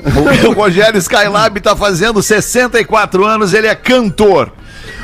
[0.49, 4.51] O Rogério Skylab tá fazendo 64 anos, ele é cantor.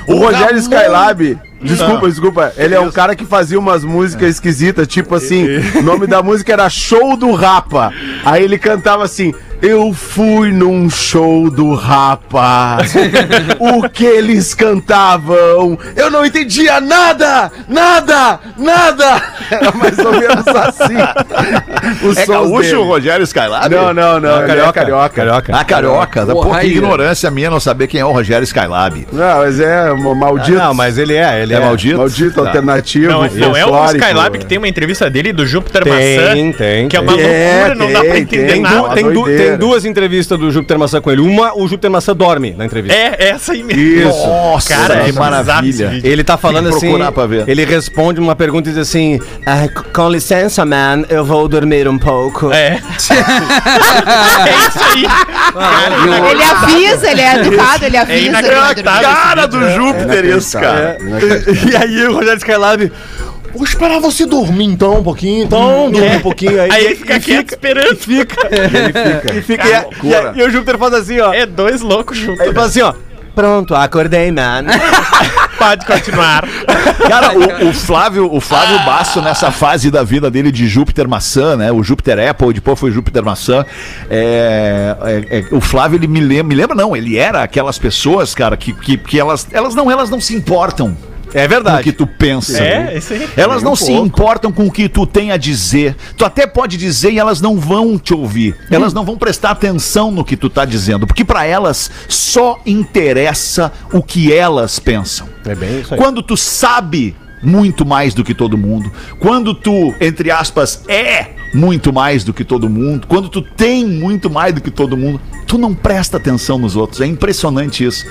[0.09, 1.38] O Rogério Ramon- Skylab.
[1.61, 2.53] Desculpa, desculpa.
[2.57, 5.44] Ele é um cara que fazia umas músicas esquisitas, tipo assim,
[5.77, 7.92] o nome da música era Show do Rapa.
[8.25, 12.79] Aí ele cantava assim: Eu fui num show do Rapa.
[13.59, 15.77] o que eles cantavam?
[15.97, 17.51] Eu não entendia nada!
[17.68, 18.38] Nada!
[18.57, 19.21] Nada!
[19.51, 22.07] Era mais ou menos assim.
[22.07, 22.77] Os É gaúcho dele.
[22.77, 23.68] o Rogério Skylab?
[23.75, 24.42] Não, não, não.
[24.42, 25.09] ele é carioca.
[25.11, 25.53] Carioca.
[25.57, 26.27] Ah, carioca.
[26.27, 29.09] Pô, Porra, que ignorância minha não saber quem é o Rogério Skylab.
[29.12, 30.57] Não, mas é maldito.
[30.57, 31.61] Não, mas ele é, ele É é.
[31.61, 31.99] maldito?
[31.99, 32.47] Maldito Tá.
[32.47, 33.11] alternativo.
[33.11, 33.87] Não, é- não é o.
[33.87, 36.33] Skylab que tem uma entrevista dele do Júpiter Tem, Maçã.
[36.57, 37.09] tem, Que é tem.
[37.09, 38.88] uma É, loucura, não dá pra tem, entender tem, nada.
[38.94, 39.47] Tem, doideira.
[39.50, 41.20] Tem duas entrevistas do Júpiter Maçã com ele.
[41.20, 42.96] Uma, o Júpiter Maçã dorme na entrevista.
[42.96, 43.80] É, essa aí mesmo.
[43.82, 44.26] Isso.
[44.26, 46.00] Nossa, Cara, é que bizarro maravilha.
[46.04, 46.80] Ele tá falando assim.
[46.88, 47.44] procurar pra ver.
[47.48, 51.98] Ele responde uma pergunta e diz assim: "Ah, Com licença, man, eu vou dormir um
[51.98, 52.52] pouco.
[52.52, 52.78] É.
[52.78, 55.02] é isso aí.
[55.52, 58.18] Cara, Ele avisa, ele é educado, ele avisa.
[58.18, 59.02] ele vai inacreditável.
[59.02, 59.16] dormir.
[59.22, 60.98] Cara do Júpiter isso, cara.
[61.70, 62.92] E aí o Rogério Skylab.
[63.54, 65.90] Vou esperar você dormir então um pouquinho, então.
[65.90, 66.70] Dorme um pouquinho aí.
[66.70, 67.96] Aí ele fica quieto esperando.
[67.98, 68.37] fica.
[69.34, 69.62] E fica.
[69.64, 71.32] Cara, e, aí- e o Júpiter faz assim, ó.
[71.32, 72.40] É dois loucos juntos.
[72.40, 72.92] Ele fala assim, ó.
[73.34, 74.64] Pronto, acordei, man.
[75.58, 76.44] Pode continuar.
[77.08, 77.32] Cara,
[77.64, 81.70] o, o Flávio, o Flávio Basso, nessa fase da vida dele de Júpiter maçã, né?
[81.70, 83.64] O Júpiter Apple, depois foi Júpiter maçã.
[84.11, 84.96] É,
[85.30, 88.56] é, é, o Flávio, ele me lembra, me lembra, não, ele era aquelas pessoas, cara,
[88.56, 90.96] que, que, que elas, elas não, elas não se importam.
[91.35, 91.83] É com o verdade.
[91.83, 92.62] que tu pensa.
[92.62, 93.29] É, isso aí.
[93.37, 95.97] Elas não se importam com o que tu tem a dizer.
[96.17, 98.57] Tu até pode dizer e elas não vão te ouvir.
[98.71, 103.73] Elas não vão prestar atenção no que tu tá dizendo, porque pra elas só interessa
[103.93, 105.29] o que elas pensam.
[105.45, 106.01] É bem isso aí.
[106.01, 111.93] Quando tu sabe muito mais do que todo mundo, quando tu, entre aspas, é muito
[111.93, 115.57] mais do que todo mundo, quando tu tem muito mais do que todo mundo, tu
[115.57, 117.01] não presta atenção nos outros.
[117.01, 118.07] É impressionante isso.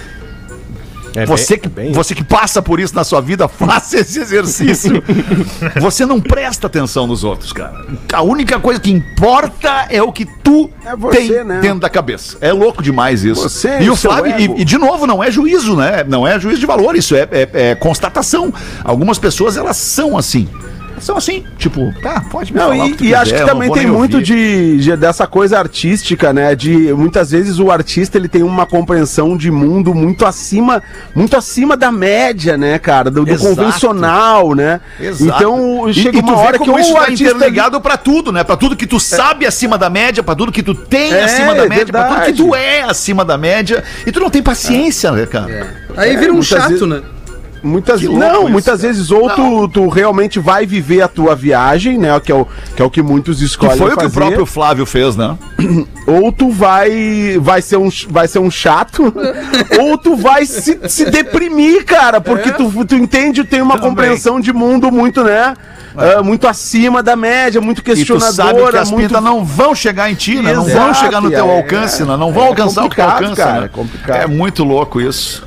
[1.15, 4.19] É Você, bem- que, bem você que passa por isso na sua vida, faça esse
[4.19, 5.03] exercício.
[5.79, 7.73] você não presta atenção nos outros, cara.
[8.13, 11.59] A única coisa que importa é o que tu É você, tem né?
[11.59, 12.37] dentro da cabeça.
[12.41, 13.41] É louco demais isso.
[13.49, 16.03] Você e o Flávio, e, e de novo, não é juízo, né?
[16.07, 18.53] Não é juízo de valor, isso é, é- é constatação.
[18.83, 20.47] Algumas pessoas, elas são assim.
[20.99, 23.35] São assim, tipo, tá, pode me Não, falar o e, que tu e acho quiser,
[23.35, 24.25] que eu não também tem muito ouvir.
[24.25, 26.55] de, de- dessa coisa artística, né?
[26.55, 30.81] De muitas vezes o artista ele tem uma compreensão de mundo muito acima,
[31.15, 33.11] muito acima da média, né, cara?
[33.11, 34.81] Do, do convencional, né?
[34.99, 35.23] Exato.
[35.23, 38.31] Então E- chega e uma vê hora que o isso tá artista interligado pra tudo,
[38.31, 38.43] né?
[38.43, 41.53] Pra tudo que tu sabe acima da média, pra tudo que tu tem É, acima
[41.53, 44.41] da é média, pra tudo que tu é acima da média, e tu não tem
[44.41, 45.75] paciência, né, cara?
[45.95, 47.01] Aí vira um muitas chato, vezes- né?
[47.63, 48.93] Muitas, Que louco não, isso, muitas cara.
[48.93, 52.19] vezes ou tu, tu realmente vai viver a tua viagem, né?
[52.19, 54.13] Que é o que, é o que muitos Que escolhem foi o que o fazer,
[54.13, 55.37] próprio Flávio fez, né?
[56.07, 59.13] ou tu vai vai ser um, vai ser um chato,
[59.79, 63.89] ou tu vai se, se deprimir, cara, porque tu, tu entende, tem uma Também.
[63.89, 65.53] compreensão de mundo muito, né?
[65.97, 69.43] ah, muito acima da média, muito E tu questionadora, sabe que as muito pintas não
[69.43, 70.53] vão chegar em ti, né?
[70.53, 72.15] Não vão chegar no teu é, alcance, né?
[72.15, 73.69] Não vão é alcançar o que alcança, cara, né?
[74.09, 74.17] é.
[74.23, 75.43] É muito louco isso.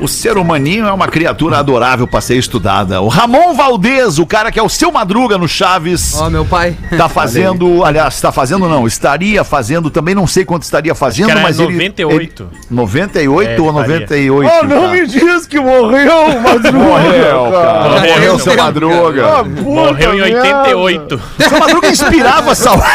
[0.00, 3.00] O ser humaninho é uma criatura adorável pra ser estudada.
[3.00, 6.14] O Ramon Valdez, o cara que é o seu Madruga no Chaves.
[6.18, 6.76] Ó, meu pai.
[6.96, 11.40] Tá fazendo, aliás, tá fazendo não, estaria fazendo, também não sei quanto estaria fazendo, era
[11.40, 12.48] mas ele- 98.
[12.52, 14.00] ele- 98 É, ou ele faria.
[14.00, 14.50] 98?
[14.52, 14.92] Oh, não cara?
[14.92, 16.72] me diz que morreu, Madruga!
[16.72, 17.88] Morreu, cara.
[17.90, 18.56] Morreu, Morreu, seu.
[18.56, 19.26] Madruga.
[19.26, 20.48] Ah, Morreu em merda.
[20.76, 21.20] 88.
[21.38, 22.92] Seu Madruga inspirava saudade.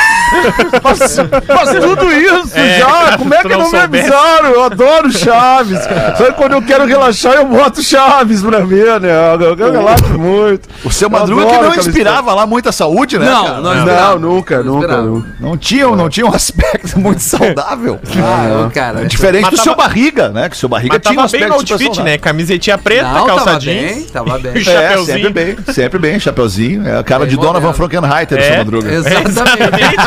[0.83, 1.15] Mas
[1.81, 4.49] tudo isso É, já, como é que não não, me avisaram?
[4.49, 5.79] Eu adoro Chaves.
[6.17, 9.35] Só que quando eu quero relaxar, eu boto Chaves pra mim, né?
[9.39, 10.67] Eu, eu relaxo muito.
[10.83, 13.25] O seu Eu Madruga que não inspirava lá muita saúde, né?
[13.29, 13.59] Não, cara?
[13.61, 14.97] não Não, nunca, Não nunca.
[15.01, 15.27] nunca.
[15.39, 17.99] Não tinha, não tinha um aspecto muito saudável.
[18.17, 19.05] Ah, cara.
[19.05, 20.49] Diferente Mas do seu barriga, né?
[20.49, 22.17] Que o seu barriga Mas tinha um tava bem aspecto no outfit, né?
[22.17, 23.93] Camisetinha preta, Não, calça tava jeans.
[23.95, 24.51] bem, tava bem.
[24.55, 26.87] e É, sempre bem, sempre bem, chapeuzinho.
[26.87, 27.73] É a cara Bem de Donovan moderno.
[27.73, 28.91] Frankenheiter do É, seu Madruga.
[28.93, 29.97] Exatamente.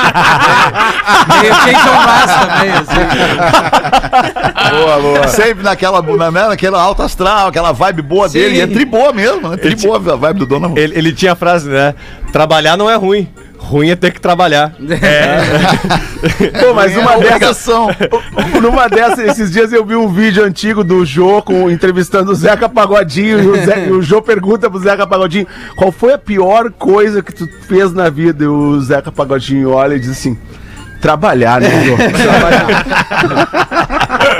[2.04, 3.00] Mraz também, assim.
[4.76, 5.28] Boa, boa.
[5.28, 8.38] Sempre naquela, na, naquela alta astral, aquela vibe boa Sim.
[8.38, 8.56] dele.
[8.56, 9.56] E é tri boa mesmo, né?
[9.56, 10.78] Tri boa a vibe do Donovan.
[10.78, 11.94] Ele, ele tinha a frase, né?
[12.32, 13.28] Trabalhar não é ruim.
[13.58, 14.72] Ruim é ter que trabalhar.
[16.60, 17.26] Pô, mas uma É dessas.
[17.68, 17.88] obrigação.
[18.62, 22.68] Numa dessas, esses dias eu vi um vídeo antigo do Jô com, entrevistando o Zeca
[22.70, 23.38] Pagodinho.
[23.42, 27.22] E o, Zé- e o Jô pergunta pro Zeca Pagodinho qual foi a pior coisa
[27.22, 28.44] que tu fez na vida.
[28.44, 30.38] E o Zeca Pagodinho olha e diz assim:
[31.00, 31.96] trabalhar, né, Jô?
[32.16, 32.84] Trabalhar.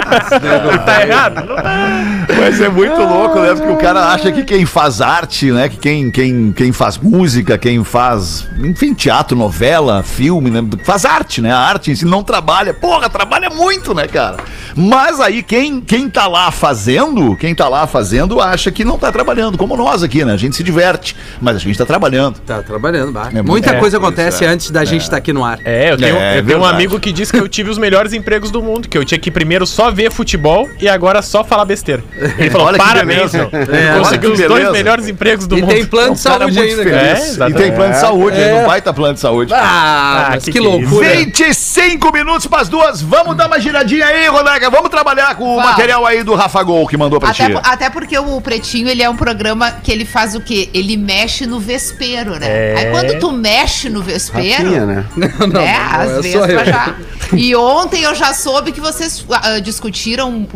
[0.01, 1.47] Tá errado?
[1.47, 1.91] Não tá.
[2.39, 3.55] Mas é muito louco, né?
[3.55, 5.69] Porque o cara acha que quem faz arte, né?
[5.69, 10.63] Que quem, quem, quem faz música, quem faz, enfim, teatro, novela, filme, né?
[10.85, 11.53] Faz arte, né?
[11.53, 12.73] A arte em si não trabalha.
[12.73, 14.39] Porra, trabalha muito, né, cara?
[14.77, 19.11] Mas aí quem, quem tá lá fazendo, quem tá lá fazendo, acha que não tá
[19.11, 20.33] trabalhando, como nós aqui, né?
[20.33, 22.39] A gente se diverte, mas a gente tá trabalhando.
[22.41, 23.31] Tá trabalhando, bah.
[23.35, 24.49] É, Muita é, coisa acontece é.
[24.49, 25.59] antes da gente estar aqui no ar.
[25.65, 28.13] É, eu tenho, É, eu tenho um amigo que disse que eu tive os melhores
[28.13, 31.65] empregos do mundo, que eu tinha que primeiro só ver futebol e agora só falar
[31.65, 32.03] besteira.
[32.39, 33.51] Ele falou, parabéns, meu.
[33.53, 34.73] É, Conseguiu os dois beleza.
[34.73, 35.71] melhores empregos do E mundo.
[35.73, 37.37] tem plano de Um cara saúde ainda, feliz.
[37.37, 37.51] cara.
[37.51, 38.53] É, e tem plano de saúde, É.
[38.61, 39.53] não baita plano de saúde.
[39.55, 41.09] Ah, Ah, que que, é loucura.
[41.11, 43.01] 25 minutos para as duas.
[43.03, 44.71] Vamos dar uma giradinha aí, Rodaica.
[44.71, 45.71] Vamos trabalhar com o Vamos.
[45.71, 47.59] material aí do Rafa Gol que mandou pra Até, ti.
[47.63, 50.69] até porque o Pretinho, ele é um programa que ele faz o quê?
[50.75, 52.47] Ele mexe no vespeiro, né?
[52.49, 52.75] É.
[52.77, 55.05] Aí quando tu mexe no vespeiro, Rafinha, né?
[55.17, 55.33] né?
[55.39, 55.61] não,
[56.01, 56.95] Às é vezes já.
[57.33, 60.47] E ontem eu já soube que vocês ah, discutiram um,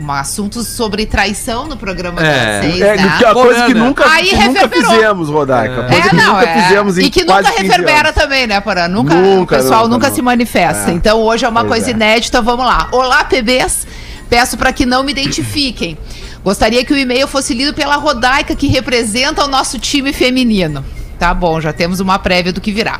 [0.00, 2.60] um assuntos sobre traição no programa É.
[2.60, 3.14] de vocês, É, né?
[3.18, 3.86] que é uma coisa que Porã, né?
[3.88, 5.74] nunca, Aí que nunca fizemos, Rodaica.
[5.84, 6.62] Coisa É, que não, nunca é.
[6.62, 8.88] fizemos em E que nunca 15 reverbera também, né, Porã?
[8.88, 10.14] Nunca, Nunca, o pessoal nunca, nunca, nunca.
[10.14, 10.90] se manifesta.
[10.90, 10.94] É.
[10.94, 11.94] Então hoje é uma Pois coisa é.
[11.94, 12.88] inédita, vamos lá.
[12.92, 13.86] Olá, PBs.
[14.30, 15.98] Peço para que não me identifiquem.
[16.42, 20.84] Gostaria que o e-mail fosse lido pela Rodaica, que representa o nosso time feminino.
[21.22, 22.98] Tá bom, já temos uma prévia do que virá.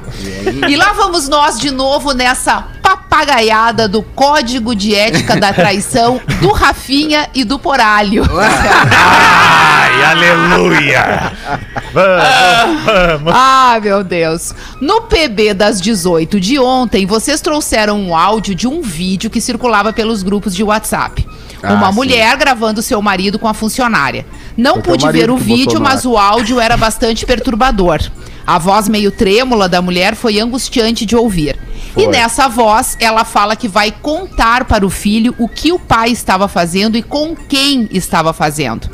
[0.69, 6.53] E lá vamos nós de novo nessa papagaiada do Código de Ética da Traição do
[6.53, 8.23] Rafinha e do Poralho.
[8.33, 11.33] Ai, aleluia!
[11.93, 13.33] Vamos, vamos.
[13.35, 14.55] Ah, meu Deus.
[14.81, 19.93] No PB das 18 de ontem, vocês trouxeram um áudio de um vídeo que circulava
[19.93, 21.27] pelos grupos de WhatsApp.
[21.63, 21.95] Ah, Uma sim.
[21.95, 24.27] mulher gravando seu marido com a funcionária.
[24.57, 28.01] Não Foi pude ver o vídeo, mas o áudio era bastante perturbador.
[28.47, 31.57] A voz meio trêmula da mulher foi angustiante de ouvir.
[31.97, 32.07] E Foi.
[32.09, 36.49] nessa voz, ela fala que vai contar para o filho o que o pai estava
[36.49, 38.89] fazendo e com quem estava fazendo.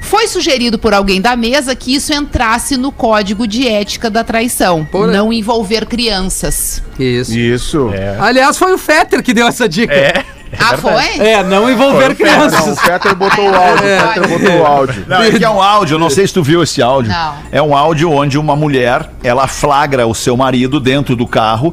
[0.00, 4.84] Foi sugerido por alguém da mesa que isso entrasse no código de ética da traição,
[4.86, 5.08] Porra.
[5.08, 6.82] não envolver crianças.
[6.98, 7.38] Isso.
[7.38, 7.90] Isso.
[8.18, 9.92] Aliás, foi o Fetter que deu essa dica.
[9.92, 10.24] É.
[10.58, 11.18] ah, foi?
[11.24, 12.66] É, não envolver Não, crianças.
[12.66, 13.86] o Fetter botou o áudio.
[13.86, 14.20] É.
[14.20, 15.04] O botou o áudio.
[15.06, 17.12] Não, é que é um áudio, eu não sei se tu viu esse áudio.
[17.12, 17.34] Não.
[17.52, 21.72] É um áudio onde uma mulher, ela flagra o seu marido dentro do carro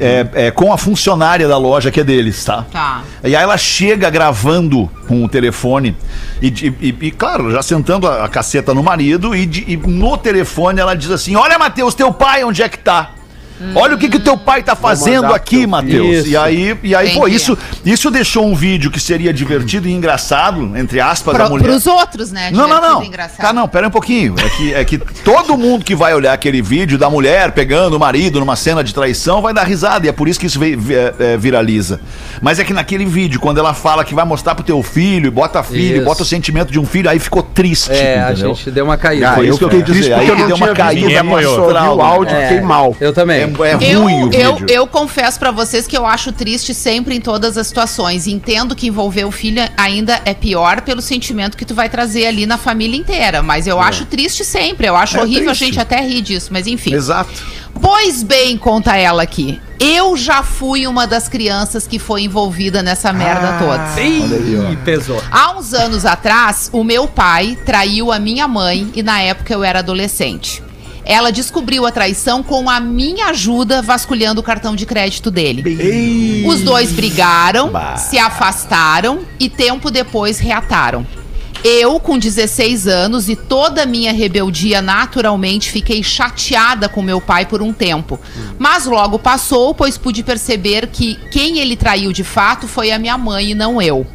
[0.00, 2.64] é, é, com a funcionária da loja que é deles, tá?
[2.70, 3.02] Tá.
[3.24, 5.96] E aí ela chega gravando com o telefone
[6.42, 10.16] e, e- e- e, claro, já sentando a, a caceta no marido e, e no
[10.18, 13.10] telefone ela diz assim, olha Matheus, teu pai onde é que tá?
[13.74, 16.28] Olha o que que teu pai tá fazendo aqui, Matheus.
[16.28, 17.58] E aí, e aí pô, isso,
[17.92, 21.64] isso deixou um vídeo que seria divertido e engraçado, entre aspas, da Pro, mulher.
[21.64, 22.50] pros outros, né?
[22.50, 23.10] Não, não, não.
[23.38, 24.34] Tá, não, pera um pouquinho.
[24.38, 28.00] É que, é que todo mundo que vai olhar aquele vídeo da mulher pegando o
[28.00, 30.06] marido numa cena de traição vai dar risada.
[30.06, 32.00] E é por isso que isso é, é, viraliza.
[32.42, 35.30] Mas é que naquele vídeo, quando ela fala que vai mostrar pro teu filho, e
[35.30, 36.04] bota filho, Isso.
[36.04, 37.90] bota o sentimento de um filho, aí ficou triste.
[37.92, 38.54] É, a entendeu?
[38.54, 39.30] gente deu uma caída.
[39.30, 40.14] Ah, Foi eu isso que eu quis triste dizer.
[40.14, 42.48] porque Aí eu deu uma caída vi o áudio, É.
[42.48, 42.96] fiquei mal.
[43.00, 43.38] Eu também.
[43.40, 44.66] É, é Eu, ruim o eu, vídeo.
[44.70, 47.77] eu confesso pra vocês que eu acho triste sempre em todas as situações.
[48.26, 52.46] Entendo que envolver o filho ainda é pior pelo sentimento que tu vai trazer ali
[52.46, 53.42] na família inteira.
[53.42, 54.86] Mas eu acho triste sempre.
[54.88, 55.62] Eu acho É horrível, triste.
[55.62, 56.48] a gente até rir disso.
[56.52, 56.92] Mas enfim.
[56.94, 57.30] Exato.
[57.80, 59.60] Pois bem, conta ela aqui.
[59.78, 64.00] Eu já fui uma das crianças que foi envolvida nessa merda toda.
[64.00, 65.22] Ih, pesou.
[65.30, 69.62] Há uns anos atrás, o meu pai traiu a minha mãe e na época eu
[69.62, 70.60] era adolescente.
[71.08, 76.44] Ela descobriu a traição com a minha ajuda vasculhando o cartão de crédito dele.
[76.46, 81.06] Os dois brigaram, se afastaram e tempo depois reataram.
[81.64, 87.46] Eu, com 16 anos e toda a minha rebeldia, naturalmente fiquei chateada com meu pai
[87.46, 88.20] por um tempo.
[88.58, 93.16] Mas logo passou, pois pude perceber que quem ele traiu de fato foi a minha
[93.16, 94.06] mãe e não eu.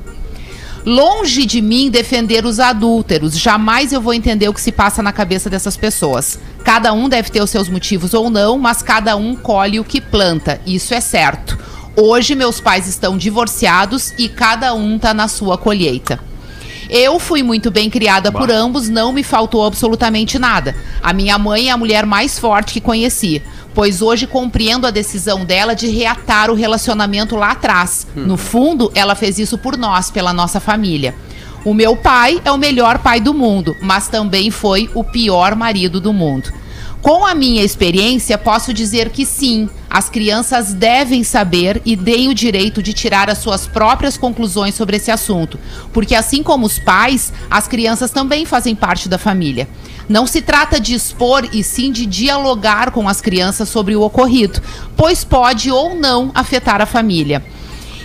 [0.86, 5.14] Longe de mim defender os adúlteros, jamais eu vou entender o que se passa na
[5.14, 6.38] cabeça dessas pessoas.
[6.64, 10.00] Cada um deve ter os seus motivos ou não, mas cada um colhe o que
[10.00, 11.58] planta, isso é certo.
[11.96, 16.20] Hoje meus pais estão divorciados e cada um tá na sua colheita.
[16.90, 20.76] Eu fui muito bem criada por ambos, não me faltou absolutamente nada.
[21.02, 23.42] A minha mãe é a mulher mais forte que conheci,
[23.74, 28.08] pois hoje compreendo a decisão dela de reatar o relacionamento lá atrás.
[28.16, 31.16] No fundo, ela fez isso por nós, pela nossa família.
[31.66, 36.02] O meu pai é o melhor pai do mundo, mas também foi o pior marido
[36.02, 36.52] do mundo.
[37.02, 42.34] Com a minha experiência, posso dizer que sim, as crianças devem saber e têm o
[42.34, 45.58] direito de tirar as suas próprias conclusões sobre esse assunto,
[45.94, 49.68] porque assim como os pais, as crianças também fazem parte da família.
[50.10, 54.62] Não se trata de expor e sim de dialogar com as crianças sobre o ocorrido,
[54.98, 57.42] pois pode ou não afetar a família.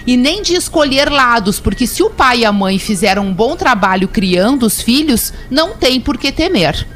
[0.09, 3.55] E nem de escolher lados, porque se o pai e a mãe fizeram um bom
[3.55, 6.89] trabalho criando os filhos, não tem por que temer.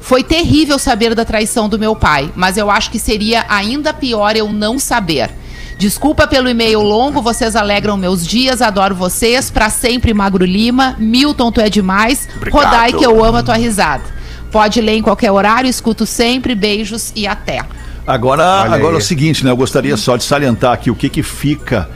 [0.00, 4.36] Foi terrível saber da traição do meu pai, mas eu acho que seria ainda pior
[4.36, 5.28] eu não saber.
[5.76, 9.50] Desculpa pelo e-mail longo, vocês alegram meus dias, adoro vocês.
[9.50, 10.94] Pra sempre, Magro Lima.
[11.00, 12.28] Milton, tu é demais.
[12.36, 12.62] Obrigado.
[12.62, 14.04] Rodai que eu amo a tua risada.
[14.52, 16.54] Pode ler em qualquer horário, escuto sempre.
[16.54, 17.64] Beijos e até.
[18.06, 19.50] Agora, Olha agora é o seguinte, né?
[19.50, 21.90] Eu gostaria só de salientar aqui o que que fica.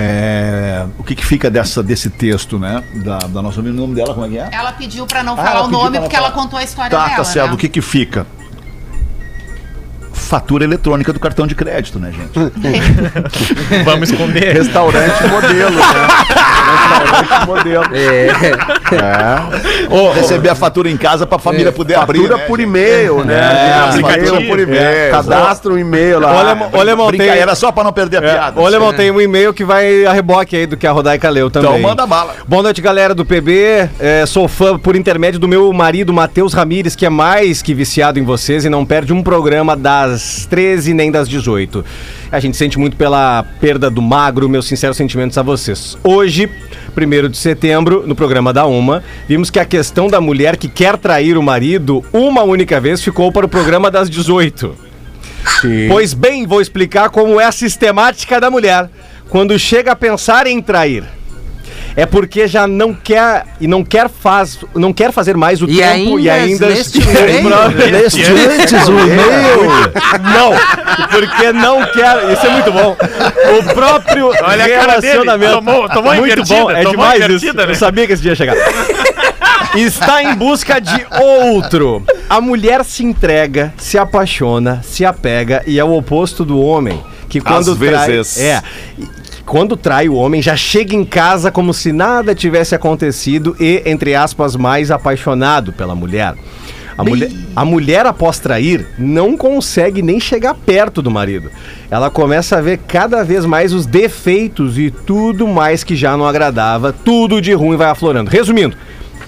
[0.00, 2.82] É, o que que fica dessa, desse texto, né?
[3.04, 4.48] Da, da nossa amiga, o nome dela, como é que é?
[4.52, 6.40] Ela pediu pra não Ah, falar ela o nome porque ela falar.
[6.42, 7.16] contou a história Tá, dela.
[7.16, 7.48] tá certo.
[7.48, 7.54] né?
[7.54, 8.24] O que que fica?
[10.12, 12.32] Fatura eletrônica do cartão de crédito, né, gente?
[13.84, 14.52] Vamos esconder.
[14.54, 16.08] Restaurante modelo, né?
[16.88, 17.84] Restaurante modelo.
[19.90, 22.18] Ou receber a fatura em casa pra família poder abrir.
[22.20, 23.34] Fatura né, por e-mail, né?
[23.34, 24.26] É, aplicativo.
[24.36, 24.80] E-mail por e-mail.
[24.82, 26.30] É, Cadastra um e-mail lá.
[26.72, 28.60] Alemão, Brinca- tem, Era só pra não perder a piada.
[28.60, 31.50] ô, Alemão, tem um e-mail que vai a reboque aí do que a Rodaica leu
[31.50, 31.70] também.
[31.70, 32.34] Então manda bala.
[32.46, 33.88] Boa noite, galera do PB.
[33.98, 38.18] É, sou fã por intermédio do meu marido, Matheus Ramires, que é mais que viciado
[38.18, 41.84] em vocês e não perde um programa das 13 nem das 18.
[42.30, 45.96] A gente sente muito pela perda do magro, meus sinceros sentimentos a vocês.
[46.04, 46.48] Hoje,
[46.96, 50.96] 1 de setembro, no programa da Uma, vimos que a questão da mulher que quer
[50.96, 54.74] trair o marido uma única vez ficou para o programa das 18.
[55.88, 58.90] Pois bem, vou explicar como é a sistemática da mulher
[59.28, 61.17] quando chega a pensar em trair.
[62.00, 65.78] É porque já não quer e não quer faz, não quer fazer mais o E
[65.78, 67.00] tempo e ainda ainda neste
[68.22, 69.68] antes o e-mail.
[70.22, 72.32] Não, porque não quer.
[72.32, 72.96] Isso é muito bom.
[73.58, 75.12] O próprio Olha a cara dele.
[75.14, 75.52] relacionamento.
[75.54, 77.52] Tomou- tomou muito bom, é tomou demais isso.
[77.52, 77.64] né?
[77.68, 78.54] Eu sabia que esse dia ia chegar.
[79.74, 82.04] Está em busca de outro.
[82.30, 87.02] A mulher se entrega, se apaixona, se apega e é o oposto do homem.
[87.28, 88.38] Que quando trai, vezes.
[88.40, 88.62] É.
[89.48, 94.14] Quando trai o homem, já chega em casa como se nada tivesse acontecido e, entre
[94.14, 96.34] aspas, mais apaixonado pela mulher.
[96.98, 101.50] A mulher, a mulher, após trair, não consegue nem chegar perto do marido.
[101.90, 106.26] Ela começa a ver cada vez mais os defeitos e tudo mais que já não
[106.26, 108.28] agradava, tudo de ruim vai aflorando.
[108.28, 108.76] Resumindo,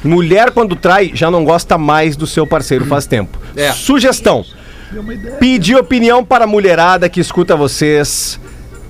[0.05, 3.39] mulher quando trai já não gosta mais do seu parceiro faz tempo.
[3.57, 3.73] É.
[3.73, 4.45] Sugestão:
[5.39, 8.39] pedir opinião para a mulherada que escuta vocês.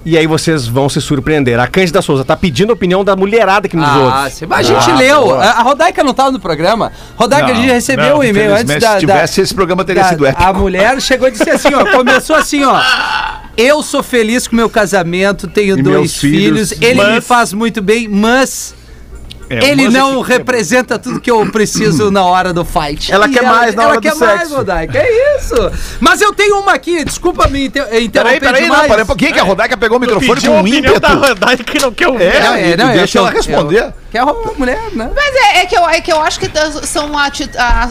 [0.04, 1.60] E aí vocês vão se surpreender.
[1.60, 4.30] A Cândida Souza tá pedindo a opinião da mulherada que nos Ah, ouve.
[4.30, 5.38] sim, mas a gente leu.
[5.38, 6.90] A a Rodaica não estava no programa.
[7.16, 8.94] Rodaica, Não, a gente recebeu não, um e-mail antes da.
[8.94, 10.42] se tivesse, esse programa teria da- sido épico.
[10.42, 11.84] A mulher chegou e disse assim, ó.
[11.94, 12.80] Começou assim, ó.
[13.56, 17.52] Eu sou feliz com meu casamento, tenho E dois filhos, filhos, ele me mas- faz
[17.52, 18.74] muito bem, mas.
[19.50, 23.12] É, ele não aqui- representa tudo que eu preciso na hora do fight.
[23.12, 24.56] Ela E quer mais na hora ela do quer mais, sexo.
[24.56, 24.96] Rodaica.
[24.96, 25.56] É isso.
[25.98, 28.88] Mas eu tenho uma aqui, desculpa me inter interromper Peraí, peraí, não, demais.
[28.88, 31.00] peraí um pouquinho que a Rodaica pegou o microfone com um ímpeto.
[31.00, 32.22] da Rodaica que não quer ouvir.
[32.24, 33.82] É, Não, é, e não, é deixa que eu- ela responder.
[33.82, 34.26] eu- Que é a
[34.58, 35.08] mulher, né?
[35.14, 36.50] Mas é, é que eu, é que eu acho que
[36.84, 37.10] são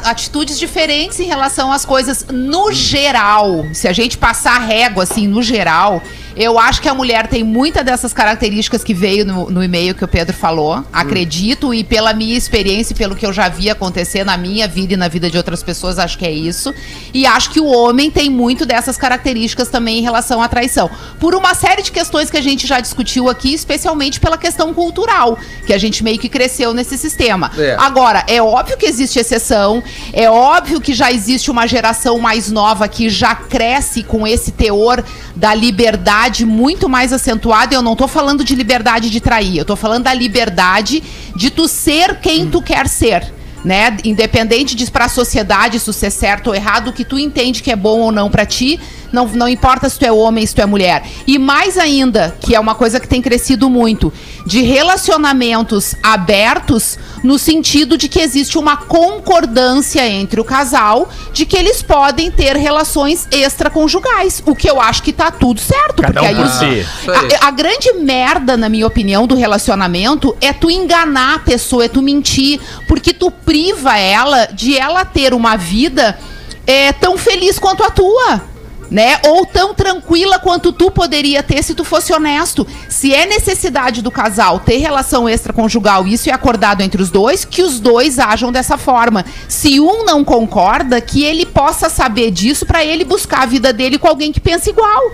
[0.04, 3.66] atitudes diferentes em relação às coisas no geral.
[3.74, 6.02] Se a gente passar a régua, assim, no geral,
[6.36, 10.04] eu acho que a mulher tem muita dessas características que veio no, no e-mail que
[10.04, 10.84] o Pedro falou.
[10.92, 14.94] Acredito, e pela minha experiência e pelo que eu já vi acontecer na minha vida
[14.94, 16.74] e na vida de outras pessoas, acho que é isso.
[17.14, 20.90] E acho que o homem tem muito dessas características também em relação à traição.
[21.20, 25.38] Por uma série de questões que a gente já discutiu aqui, especialmente pela questão cultural,
[25.66, 27.52] que a gente meio que cresceu nesse sistema.
[27.58, 27.76] É.
[27.80, 32.88] Agora, é óbvio que existe exceção, é óbvio que já existe uma geração mais nova
[32.88, 35.04] que já cresce com esse teor
[35.36, 37.74] da liberdade muito mais acentuado.
[37.74, 41.04] Eu não tô falando de liberdade de trair, eu tô falando da liberdade
[41.36, 43.34] de tu ser quem tu quer ser.
[43.64, 43.98] Né?
[44.06, 47.76] Independente de pra sociedade isso ser certo ou errado, o que tu entende que é
[47.76, 48.80] bom ou não pra ti,
[49.12, 51.04] não, não importa se tu é homem, se tu é mulher.
[51.26, 54.12] E mais ainda, que é uma coisa que tem crescido muito,
[54.46, 61.58] de relacionamentos abertos no sentido de que existe uma concordância entre o casal de que
[61.58, 64.42] eles podem ter relações extraconjugais.
[64.46, 66.02] O que eu acho que tá tudo certo.
[66.02, 67.40] Cada porque um por aí, si.
[67.42, 71.88] A, a grande merda, na minha opinião, do relacionamento é tu enganar a pessoa, é
[71.88, 76.18] tu mentir, porque tu priva ela de ela ter uma vida
[76.66, 78.42] é, tão feliz quanto a tua.
[78.90, 79.20] Né?
[79.28, 82.66] Ou tão tranquila quanto tu poderia ter se tu fosse honesto.
[82.88, 87.62] Se é necessidade do casal ter relação extraconjugal, isso é acordado entre os dois, que
[87.62, 89.24] os dois ajam dessa forma.
[89.48, 94.00] Se um não concorda, que ele possa saber disso para ele buscar a vida dele
[94.00, 95.12] com alguém que pensa igual.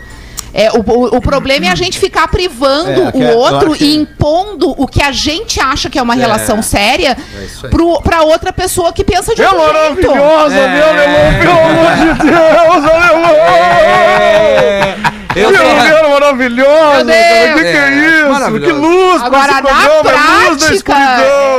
[0.57, 3.71] É, o, o, o problema é a gente ficar privando É, que o é- outro
[3.71, 7.17] acho que- e impondo o que a gente acha que é uma relação séria
[7.69, 10.07] pro, pra outra pessoa que pensa de É outro jeito.
[10.07, 10.67] maravilhosa, É.
[10.69, 13.35] meu alemão, pelo amor de Deus, alemão!
[15.35, 17.53] Eu Que tô- mulher maravilhosa, Meu cara.
[17.53, 17.61] Que Deus.
[17.61, 18.59] que é É, isso?
[18.61, 20.93] Que luz Agora, na programa, é prática,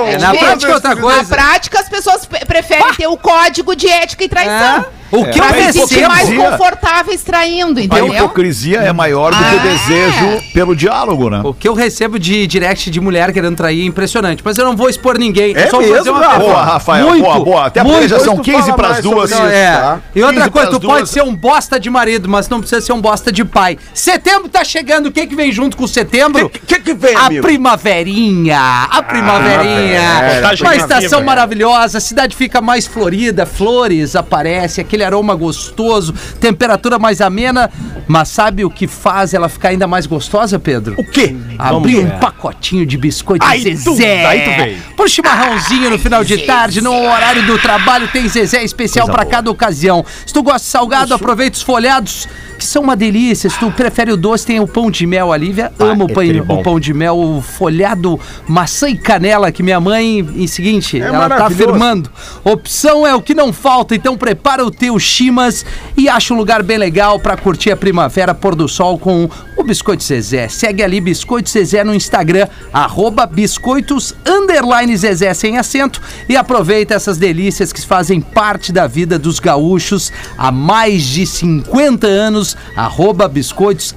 [0.09, 1.35] é Na prática é outra Na coisa.
[1.35, 4.87] prática, as pessoas pe- preferem ter o código de ética e traição.
[5.13, 5.17] É.
[5.17, 6.09] O que eu Pra se sentir recebo.
[6.09, 8.15] mais confortáveis traindo, A entendeu?
[8.15, 9.63] hipocrisia é maior do que o Ah.
[9.63, 11.41] desejo pelo diálogo, né?
[11.45, 14.77] O que eu recebo de direct de mulher querendo trair é impressionante, mas eu não
[14.77, 15.55] vou expor ninguém.
[15.57, 16.39] É vou mesmo, Rafa?
[16.39, 17.67] Boa, Rafael, boa, boa.
[17.67, 19.31] Até porque já são tu 15 fala pras mais duas.
[19.31, 19.73] isso, é.
[19.73, 20.01] tá?
[20.15, 21.11] E outra 15 coisa, tu pras pode duas.
[21.11, 23.79] ser um bosta de marido, mas não precisa ser um bosta de pai.
[23.95, 26.47] Setembro tá chegando, o que que vem junto com setembro?
[26.47, 27.43] O que, que vem, A amigo?
[27.43, 28.59] primaverinha,
[28.91, 30.01] a primaverinha,
[30.37, 36.15] Contagem uma regressiva, estação maravilhosa, a cidade fica mais florida, flores aparecem, aquele aroma gostoso,
[36.41, 37.71] temperatura mais amena,
[38.09, 40.95] mas sabe o que faz ela ficar ainda mais gostosa, Pedro?
[40.99, 41.37] O quê?
[41.59, 44.25] Abrir um pacotinho de biscoito Aí tu- Zezé.
[44.27, 44.79] aí tu veio.
[44.97, 49.51] Pro chimarrãozinho no final de tarde, no horário do trabalho, tem Zezé especial pra cada
[49.51, 50.05] ocasião.
[50.25, 52.27] Se tu gosta de salgado, aproveita os folhados,
[52.59, 53.51] que são uma delícia.
[53.51, 56.15] Se tu prefere o doce, tem o pão de mel, a Lívia ama o, é
[56.15, 56.55] pão, tribom.
[56.61, 58.19] o pão de mel, o folhado
[58.49, 62.11] maçã e canela, que minha mãe, em seguinte, ela tá afirmando.
[62.43, 65.65] Opção é o que não falta, então prepara o teu chimas
[65.97, 69.63] e acha um lugar bem legal pra curtir a primavera, pôr do sol com o
[69.63, 70.49] Biscoito Zezé.
[70.49, 77.19] Segue ali Biscoito Zezé no Instagram, arroba biscoitos underline Zezé sem acento e aproveita essas
[77.19, 83.95] delícias que fazem parte da vida dos gaúchos há mais de 50 anos, arroba biscoitos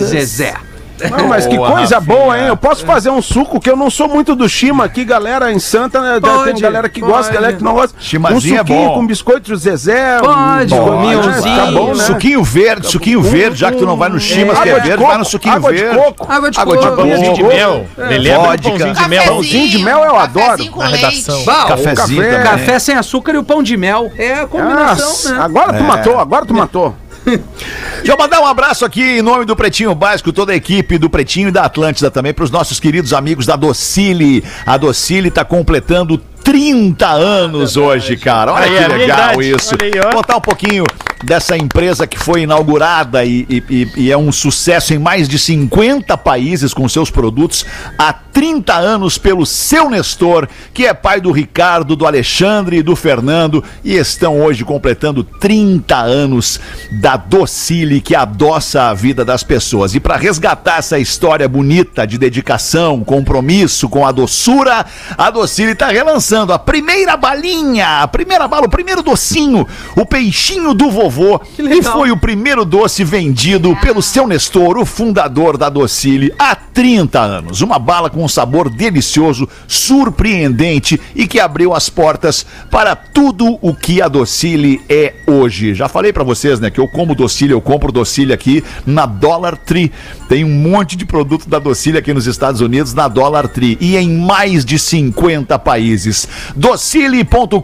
[0.00, 0.69] Zezé.
[1.08, 2.16] Não, mas que Boa, coisa Rafinha.
[2.16, 2.46] boa, hein?
[2.48, 5.58] Eu posso fazer um suco, que eu não sou muito do Chima aqui, galera em
[5.58, 6.20] Santa, né?
[6.20, 7.12] Pode, tem galera que pode.
[7.12, 7.96] gosta, galera que não gosta.
[7.98, 8.94] Chimazinho um é suquinho bom.
[8.94, 10.18] com biscoito Zezé.
[10.20, 11.56] Pode, um milhozinho.
[11.56, 12.04] Tá bom, né?
[12.04, 15.02] Suquinho verde, suquinho verde, já que tu não vai no Chimas, que é de verde,
[15.04, 15.96] vai no coco, suquinho água de verde.
[15.96, 16.32] coco.
[16.32, 16.96] Água de Água de coco.
[16.96, 17.08] coco.
[17.08, 17.86] Pãozinho de mel.
[17.98, 18.70] Um Vodka.
[18.70, 19.24] pãozinho de mel.
[19.24, 20.76] Pãozinho de mel eu adoro.
[20.76, 21.44] Na redação.
[21.44, 22.78] Cafezinho café.
[22.78, 24.10] sem açúcar e o pão de mel.
[24.16, 25.40] É a combinação, né?
[25.42, 26.94] agora tu matou, agora tu matou.
[27.96, 31.08] Deixa eu mandar um abraço aqui em nome do Pretinho Básico, toda a equipe do
[31.10, 34.42] Pretinho e da Atlântida também, para os nossos queridos amigos da Docile.
[34.64, 38.52] A Docile está completando 30 anos hoje, cara.
[38.54, 39.50] Olha Aí, que é legal verdade.
[39.56, 39.74] isso.
[39.80, 40.12] Olha ó.
[40.16, 40.84] Contar um pouquinho
[41.22, 46.16] dessa empresa que foi inaugurada e, e- e- é um sucesso em mais de 50
[46.16, 47.66] países com seus produtos
[47.98, 52.96] há 30 anos pelo seu Nestor, que é pai do Ricardo, do Alexandre e do
[52.96, 56.60] Fernando e estão hoje completando 30 anos
[57.00, 59.94] da Docile que adoça a vida das pessoas.
[59.94, 64.84] E para resgatar essa história bonita de dedicação, compromisso com a doçura,
[65.16, 69.66] a Docile está relançando a primeira balinha, a primeira bala, o primeiro docinho,
[69.96, 71.92] o peixinho do vovô, que, legal.
[71.92, 77.60] foi o primeiro doce vendido pelo seu Nestor, o fundador da Docile, há 30 anos.
[77.60, 83.74] Uma bala com um sabor delicioso, surpreendente e que abriu as portas para tudo o
[83.74, 85.74] que a Docile é hoje.
[85.74, 89.56] Já falei para vocês, né, que eu como Docile, eu compro Docile aqui na Dollar
[89.56, 89.92] Tree.
[90.28, 93.96] Tem um monte de produto da Docile aqui nos Estados Unidos na Dollar Tree e
[93.96, 96.28] em mais de 50 países.
[96.54, 97.60] Docile.com.br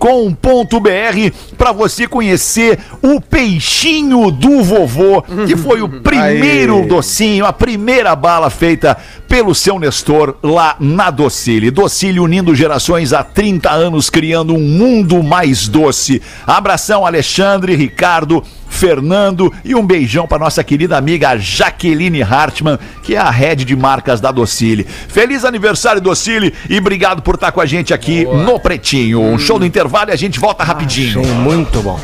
[1.57, 6.87] para você conhecer o peixinho do vovô, que foi o primeiro Aí.
[6.87, 8.97] docinho, a primeira bala feita
[9.29, 11.71] pelo seu Nestor lá na Docile.
[11.71, 16.23] Docile unindo gerações há 30 anos, criando um mundo mais doce.
[16.47, 18.43] Abração, Alexandre, Ricardo.
[18.69, 23.75] Fernando e um beijão para nossa querida amiga Jaqueline Hartmann, que é a head de
[23.75, 24.85] marcas da Docile.
[24.85, 29.23] Feliz aniversário, Docile, e obrigado por estar com a gente aqui no Pretinho.
[29.23, 31.25] Um show do intervalo e a gente volta rapidinho.
[31.25, 31.99] Muito bom.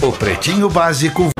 [0.00, 1.30] O Pretinho Básico.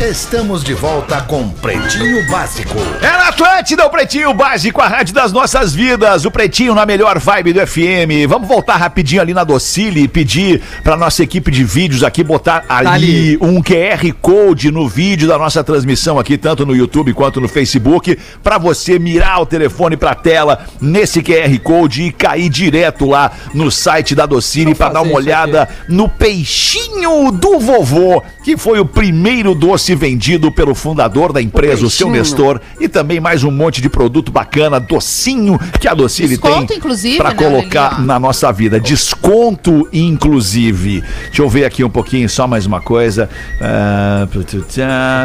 [0.00, 2.78] Estamos de volta com Pretinho Básico.
[3.00, 6.24] É na Atlântida, o Pretinho Básico, a rádio das nossas vidas.
[6.24, 8.28] O Pretinho na melhor vibe do FM.
[8.28, 12.64] Vamos voltar rapidinho ali na Docile e pedir pra nossa equipe de vídeos aqui botar
[12.68, 13.38] ali, ali.
[13.40, 18.16] um QR Code no vídeo da nossa transmissão aqui, tanto no YouTube quanto no Facebook,
[18.42, 23.72] pra você mirar o telefone pra tela nesse QR Code e cair direto lá no
[23.72, 28.86] site da Docile eu pra dar uma olhada no peixinho do vovô, que foi o
[28.86, 32.22] primeiro doce vendido pelo fundador da empresa, o, seu peixinho.
[32.22, 37.16] Nestor, e também mais um monte de produto bacana, docinho que a Docile Desconto, tem
[37.16, 38.78] para né, colocar na nossa vida.
[38.78, 41.02] Desconto, inclusive.
[41.26, 43.30] Deixa eu ver aqui um pouquinho, só mais uma coisa.
[43.58, 44.28] Ah,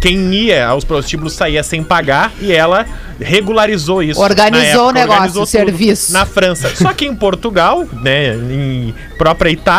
[0.01, 2.87] Quem ia aos prostíbulos saía sem pagar e ela
[3.21, 4.21] regularizou isso.
[4.21, 6.13] Organizou na o negócio, organizou o serviço.
[6.13, 6.71] Na França.
[6.77, 9.78] Só que em Portugal, né, em própria Itália,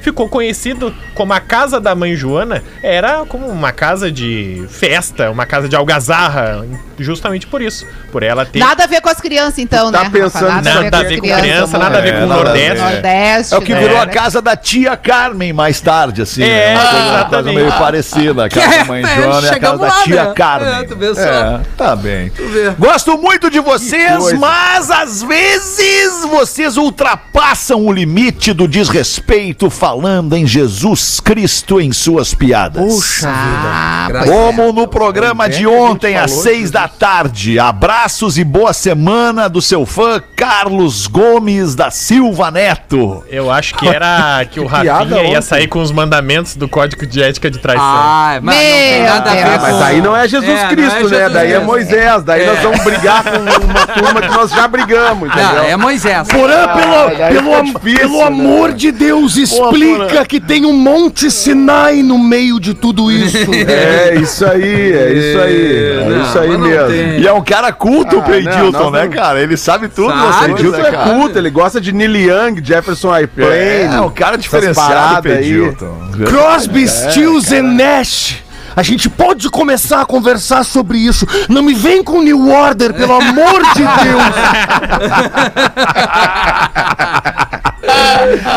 [0.00, 5.46] ficou conhecido como a casa da mãe Joana, era como uma casa de festa, uma
[5.46, 6.66] casa de algazarra,
[7.04, 7.86] justamente por isso.
[8.12, 10.10] Por ela ter Nada a ver com as crianças, então, Tá né?
[10.10, 10.62] pensando Rafa?
[10.62, 12.44] nada a ver com criança, nada a ver com o nada.
[12.44, 12.82] Nordeste.
[12.84, 13.54] Nordeste.
[13.54, 13.80] É o que né?
[13.80, 16.42] virou a casa da tia Carmen mais tarde, assim.
[16.42, 16.80] É, né?
[16.80, 18.44] Uma coisa- uma coisa meio parecida.
[18.44, 20.32] A casa da mãe É, Joana e a casa da tia né?
[20.34, 20.74] Carmen.
[20.74, 21.20] É, tu vê só.
[21.20, 22.28] É, tá bem.
[22.30, 22.70] vê.
[22.78, 30.46] Gosto muito de vocês, mas às vezes vocês ultrapassam o limite do desrespeito falando em
[30.46, 33.22] Jesus Cristo em suas piadas.
[33.24, 37.58] Ah, pois Como no programa de ontem, às seis da tarde.
[37.58, 43.24] Abraços e boa semana do seu fã Carlos Gomes da Silva Neto.
[43.28, 47.22] Eu acho que era que o Rafinha ia sair com os mandamentos do Código de
[47.22, 47.84] Ética de Traição.
[47.84, 49.56] Ah, mas não tem Meu nada a ver Deus.
[49.56, 49.62] com...
[49.62, 51.00] Mas aí não é Jesus É, não é Cristo, né?
[51.18, 51.58] Jesus Daí é.
[51.60, 52.22] Moisés.
[52.24, 55.64] Daí nós vamos brigar com uma turma que nós já brigamos, Não, entendeu?
[55.64, 56.28] é Moisés.
[56.28, 58.24] Porã, pelo, daí pelo, difícil, pelo né?
[58.24, 63.36] amor de Deus, explica que tem um Monte Sinai no meio de tudo isso.
[63.68, 66.00] É isso aí, é isso aí.
[66.00, 67.20] É Não, isso aí mas não mesmo.
[67.20, 69.40] E é um cara culto, o Ah, Peidilton, não, nós né, não- cara?
[69.40, 71.10] Ele sabe tudo, Sabe, você Edilton diz, né, é cara?
[71.10, 73.50] culto, ele gosta de Neil Young, Jefferson Airplane.
[73.94, 75.22] É, um cara diferenciado.
[75.22, 76.10] Peidilton.
[76.26, 78.36] Crosby, Stills and Nash.
[78.76, 81.26] A gente pode começar a conversar sobre isso.
[81.48, 84.22] Não me vem com New Order, pelo amor de Deus.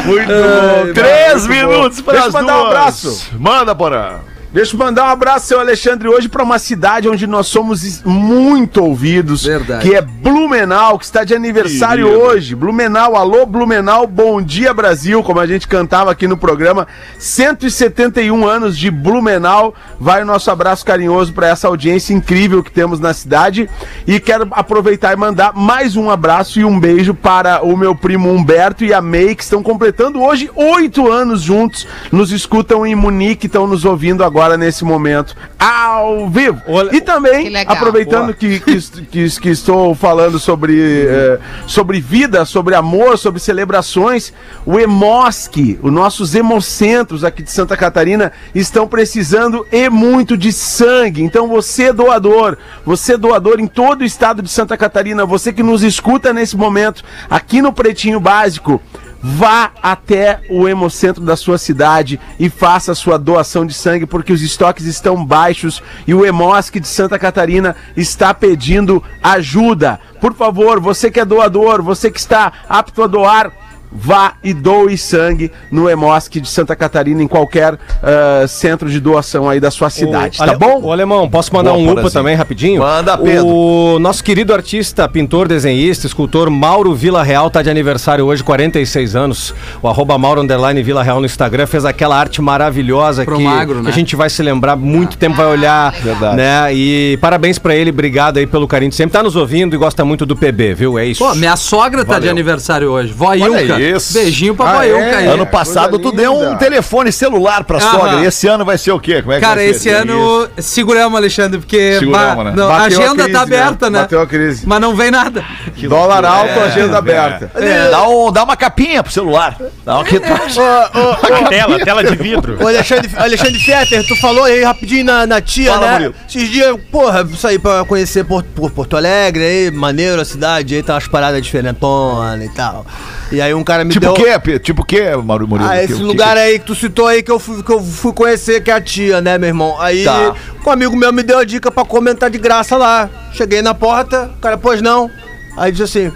[0.05, 0.93] Muito bom.
[0.93, 1.71] Três muito bom.
[1.71, 2.67] minutos para as eu mandar um duas.
[2.77, 3.27] abraço.
[3.39, 4.09] Manda, Porã.
[4.53, 8.83] Deixa eu mandar um abraço, seu Alexandre, hoje para uma cidade onde nós somos muito
[8.83, 9.89] ouvidos, Verdade.
[9.89, 12.23] que é Blumenau, que está de aniversário Querido.
[12.23, 12.55] hoje.
[12.55, 16.87] Blumenau, alô Blumenau, bom dia Brasil, como a gente cantava aqui no programa.
[17.17, 19.73] 171 anos de Blumenau.
[19.99, 23.67] Vai o nosso abraço carinhoso para essa audiência incrível que temos na cidade.
[24.05, 28.29] E quero aproveitar e mandar mais um abraço e um beijo para o meu primo
[28.31, 31.87] Humberto e a May, que estão completando hoje oito anos juntos.
[32.11, 36.61] Nos escutam em Munique, estão nos ouvindo agora nesse momento, ao vivo.
[36.93, 42.75] E também, Que aproveitando que, que, que- que estou falando sobre, eh, sobre vida, sobre
[42.75, 44.33] amor, sobre celebrações,
[44.65, 51.23] o Emosc, os nossos hemocentros aqui de Santa Catarina, estão precisando e muito de sangue.
[51.23, 55.83] Então você doador, você doador em todo o estado de Santa Catarina, você que nos
[55.83, 58.81] escuta nesse momento, aqui no Pretinho Básico,
[59.25, 64.33] Vá até o hemocentro da sua cidade e faça a sua doação de sangue, porque
[64.33, 69.97] os estoques estão baixos e o Hemosc de Santa Catarina está pedindo ajuda.
[70.19, 73.51] Por favor, você que é doador, você que está apto a doar,
[73.93, 79.49] vá e doe sangue no Hemosc de Santa Catarina, em qualquer ah, centro de doação
[79.49, 80.81] aí da sua cidade, tá Ale- bom?
[80.81, 82.81] O alemão, posso mandar Boa, um upa também rapidinho?
[82.81, 83.45] Manda, Pedro.
[83.47, 89.15] O nosso querido artista, pintor, desenhista, escultor Mauro Vila Real tá de aniversário hoje, 46
[89.15, 89.53] anos.
[89.81, 93.75] O arroba Mauro Underline Vila Real no Instagram fez aquela arte maravilhosa Pro que, magro,
[93.79, 93.89] que né?
[93.89, 96.35] a gente vai se lembrar, muito tempo vai olhar, Verdade.
[96.37, 96.73] né?
[96.73, 98.91] E parabéns pra ele, obrigado aí pelo carinho.
[98.91, 100.97] Sempre tá nos ouvindo e gosta muito do PB, viu?
[100.97, 101.23] É isso.
[101.23, 103.13] Pô, minha sogra tá de aniversário hoje.
[103.13, 103.82] Vó Ilka.
[103.91, 104.13] Isso.
[104.13, 105.15] Beijinho pra Ah, Baiuca é?
[105.15, 105.27] aí.
[105.27, 107.91] Ano passado tu deu um telefone celular pra Aham.
[107.91, 108.15] sogra.
[108.21, 109.21] E esse ano vai ser o quê?
[109.21, 109.71] Como é que Cara, vai ser?
[109.71, 112.53] esse ano seguramos, Alexandre, porque Seguramos, ba- né?
[112.55, 113.99] não, a Bateu a agenda crise, tá aberta, né?
[114.01, 114.63] Bateu a crise.
[114.67, 115.43] Mas não vem nada.
[115.87, 117.51] Dólar alto, É, agenda aberta.
[117.55, 117.89] É.
[117.89, 119.57] Dá, um, dá uma capinha pro celular.
[119.85, 120.19] Dá uma que
[121.49, 122.57] Tela, tela de vidro.
[122.63, 125.93] Ô, Alexandre, Alexandre Fetter, tu falou aí rapidinho na, na tia, Fala, né?
[125.93, 126.15] Murilo.
[126.27, 130.83] Esses dias, porra, saí pra conhecer Porto, por Porto Alegre aí, maneiro a cidade, aí
[130.83, 132.85] tá umas paradas diferentonas e tal.
[133.33, 134.13] E aí um cara me Tipo deu...
[134.13, 134.59] o quê?
[134.59, 135.67] Tipo o quê, Mauro Murilo?
[135.67, 137.83] Ah, Que- esse que- lugar aí que tu citou aí que eu fui, que eu
[137.83, 139.75] fui conhecer, que é a tia, né, meu irmão?
[139.81, 140.35] Aí Tá.
[140.65, 143.09] um amigo meu me deu a dica pra comentar de graça lá.
[143.33, 145.09] Cheguei na porta, o cara, pois não.
[145.57, 146.11] Aí disse assim.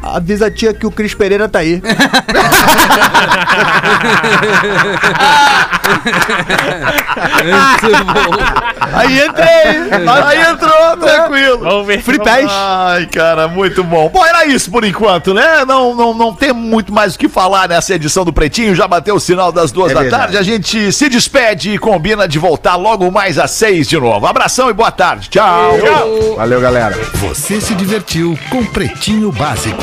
[0.00, 1.80] Avisa a tia que o Cris Pereira tá aí.
[7.82, 8.61] Muito bom.
[8.92, 9.52] Aí entrei.
[10.24, 11.58] Aí entrou, tranquilo.
[11.58, 12.02] Vamos ver.
[12.02, 12.46] Free Pass.
[12.48, 14.08] Ai, cara, muito bom.
[14.08, 15.64] Bom, era isso por enquanto, né?
[15.64, 18.74] Não, não, não tem muito mais o que falar nessa edição do Pretinho.
[18.74, 20.22] Já bateu o sinal das duas É da verdade.
[20.22, 20.38] tarde.
[20.38, 24.26] A gente se despede e combina de voltar logo mais às seis de novo.
[24.26, 25.28] Abração e boa tarde.
[25.28, 25.78] Tchau.
[26.36, 26.98] Valeu, galera.
[27.14, 29.82] Você se divertiu com Pretinho Básico.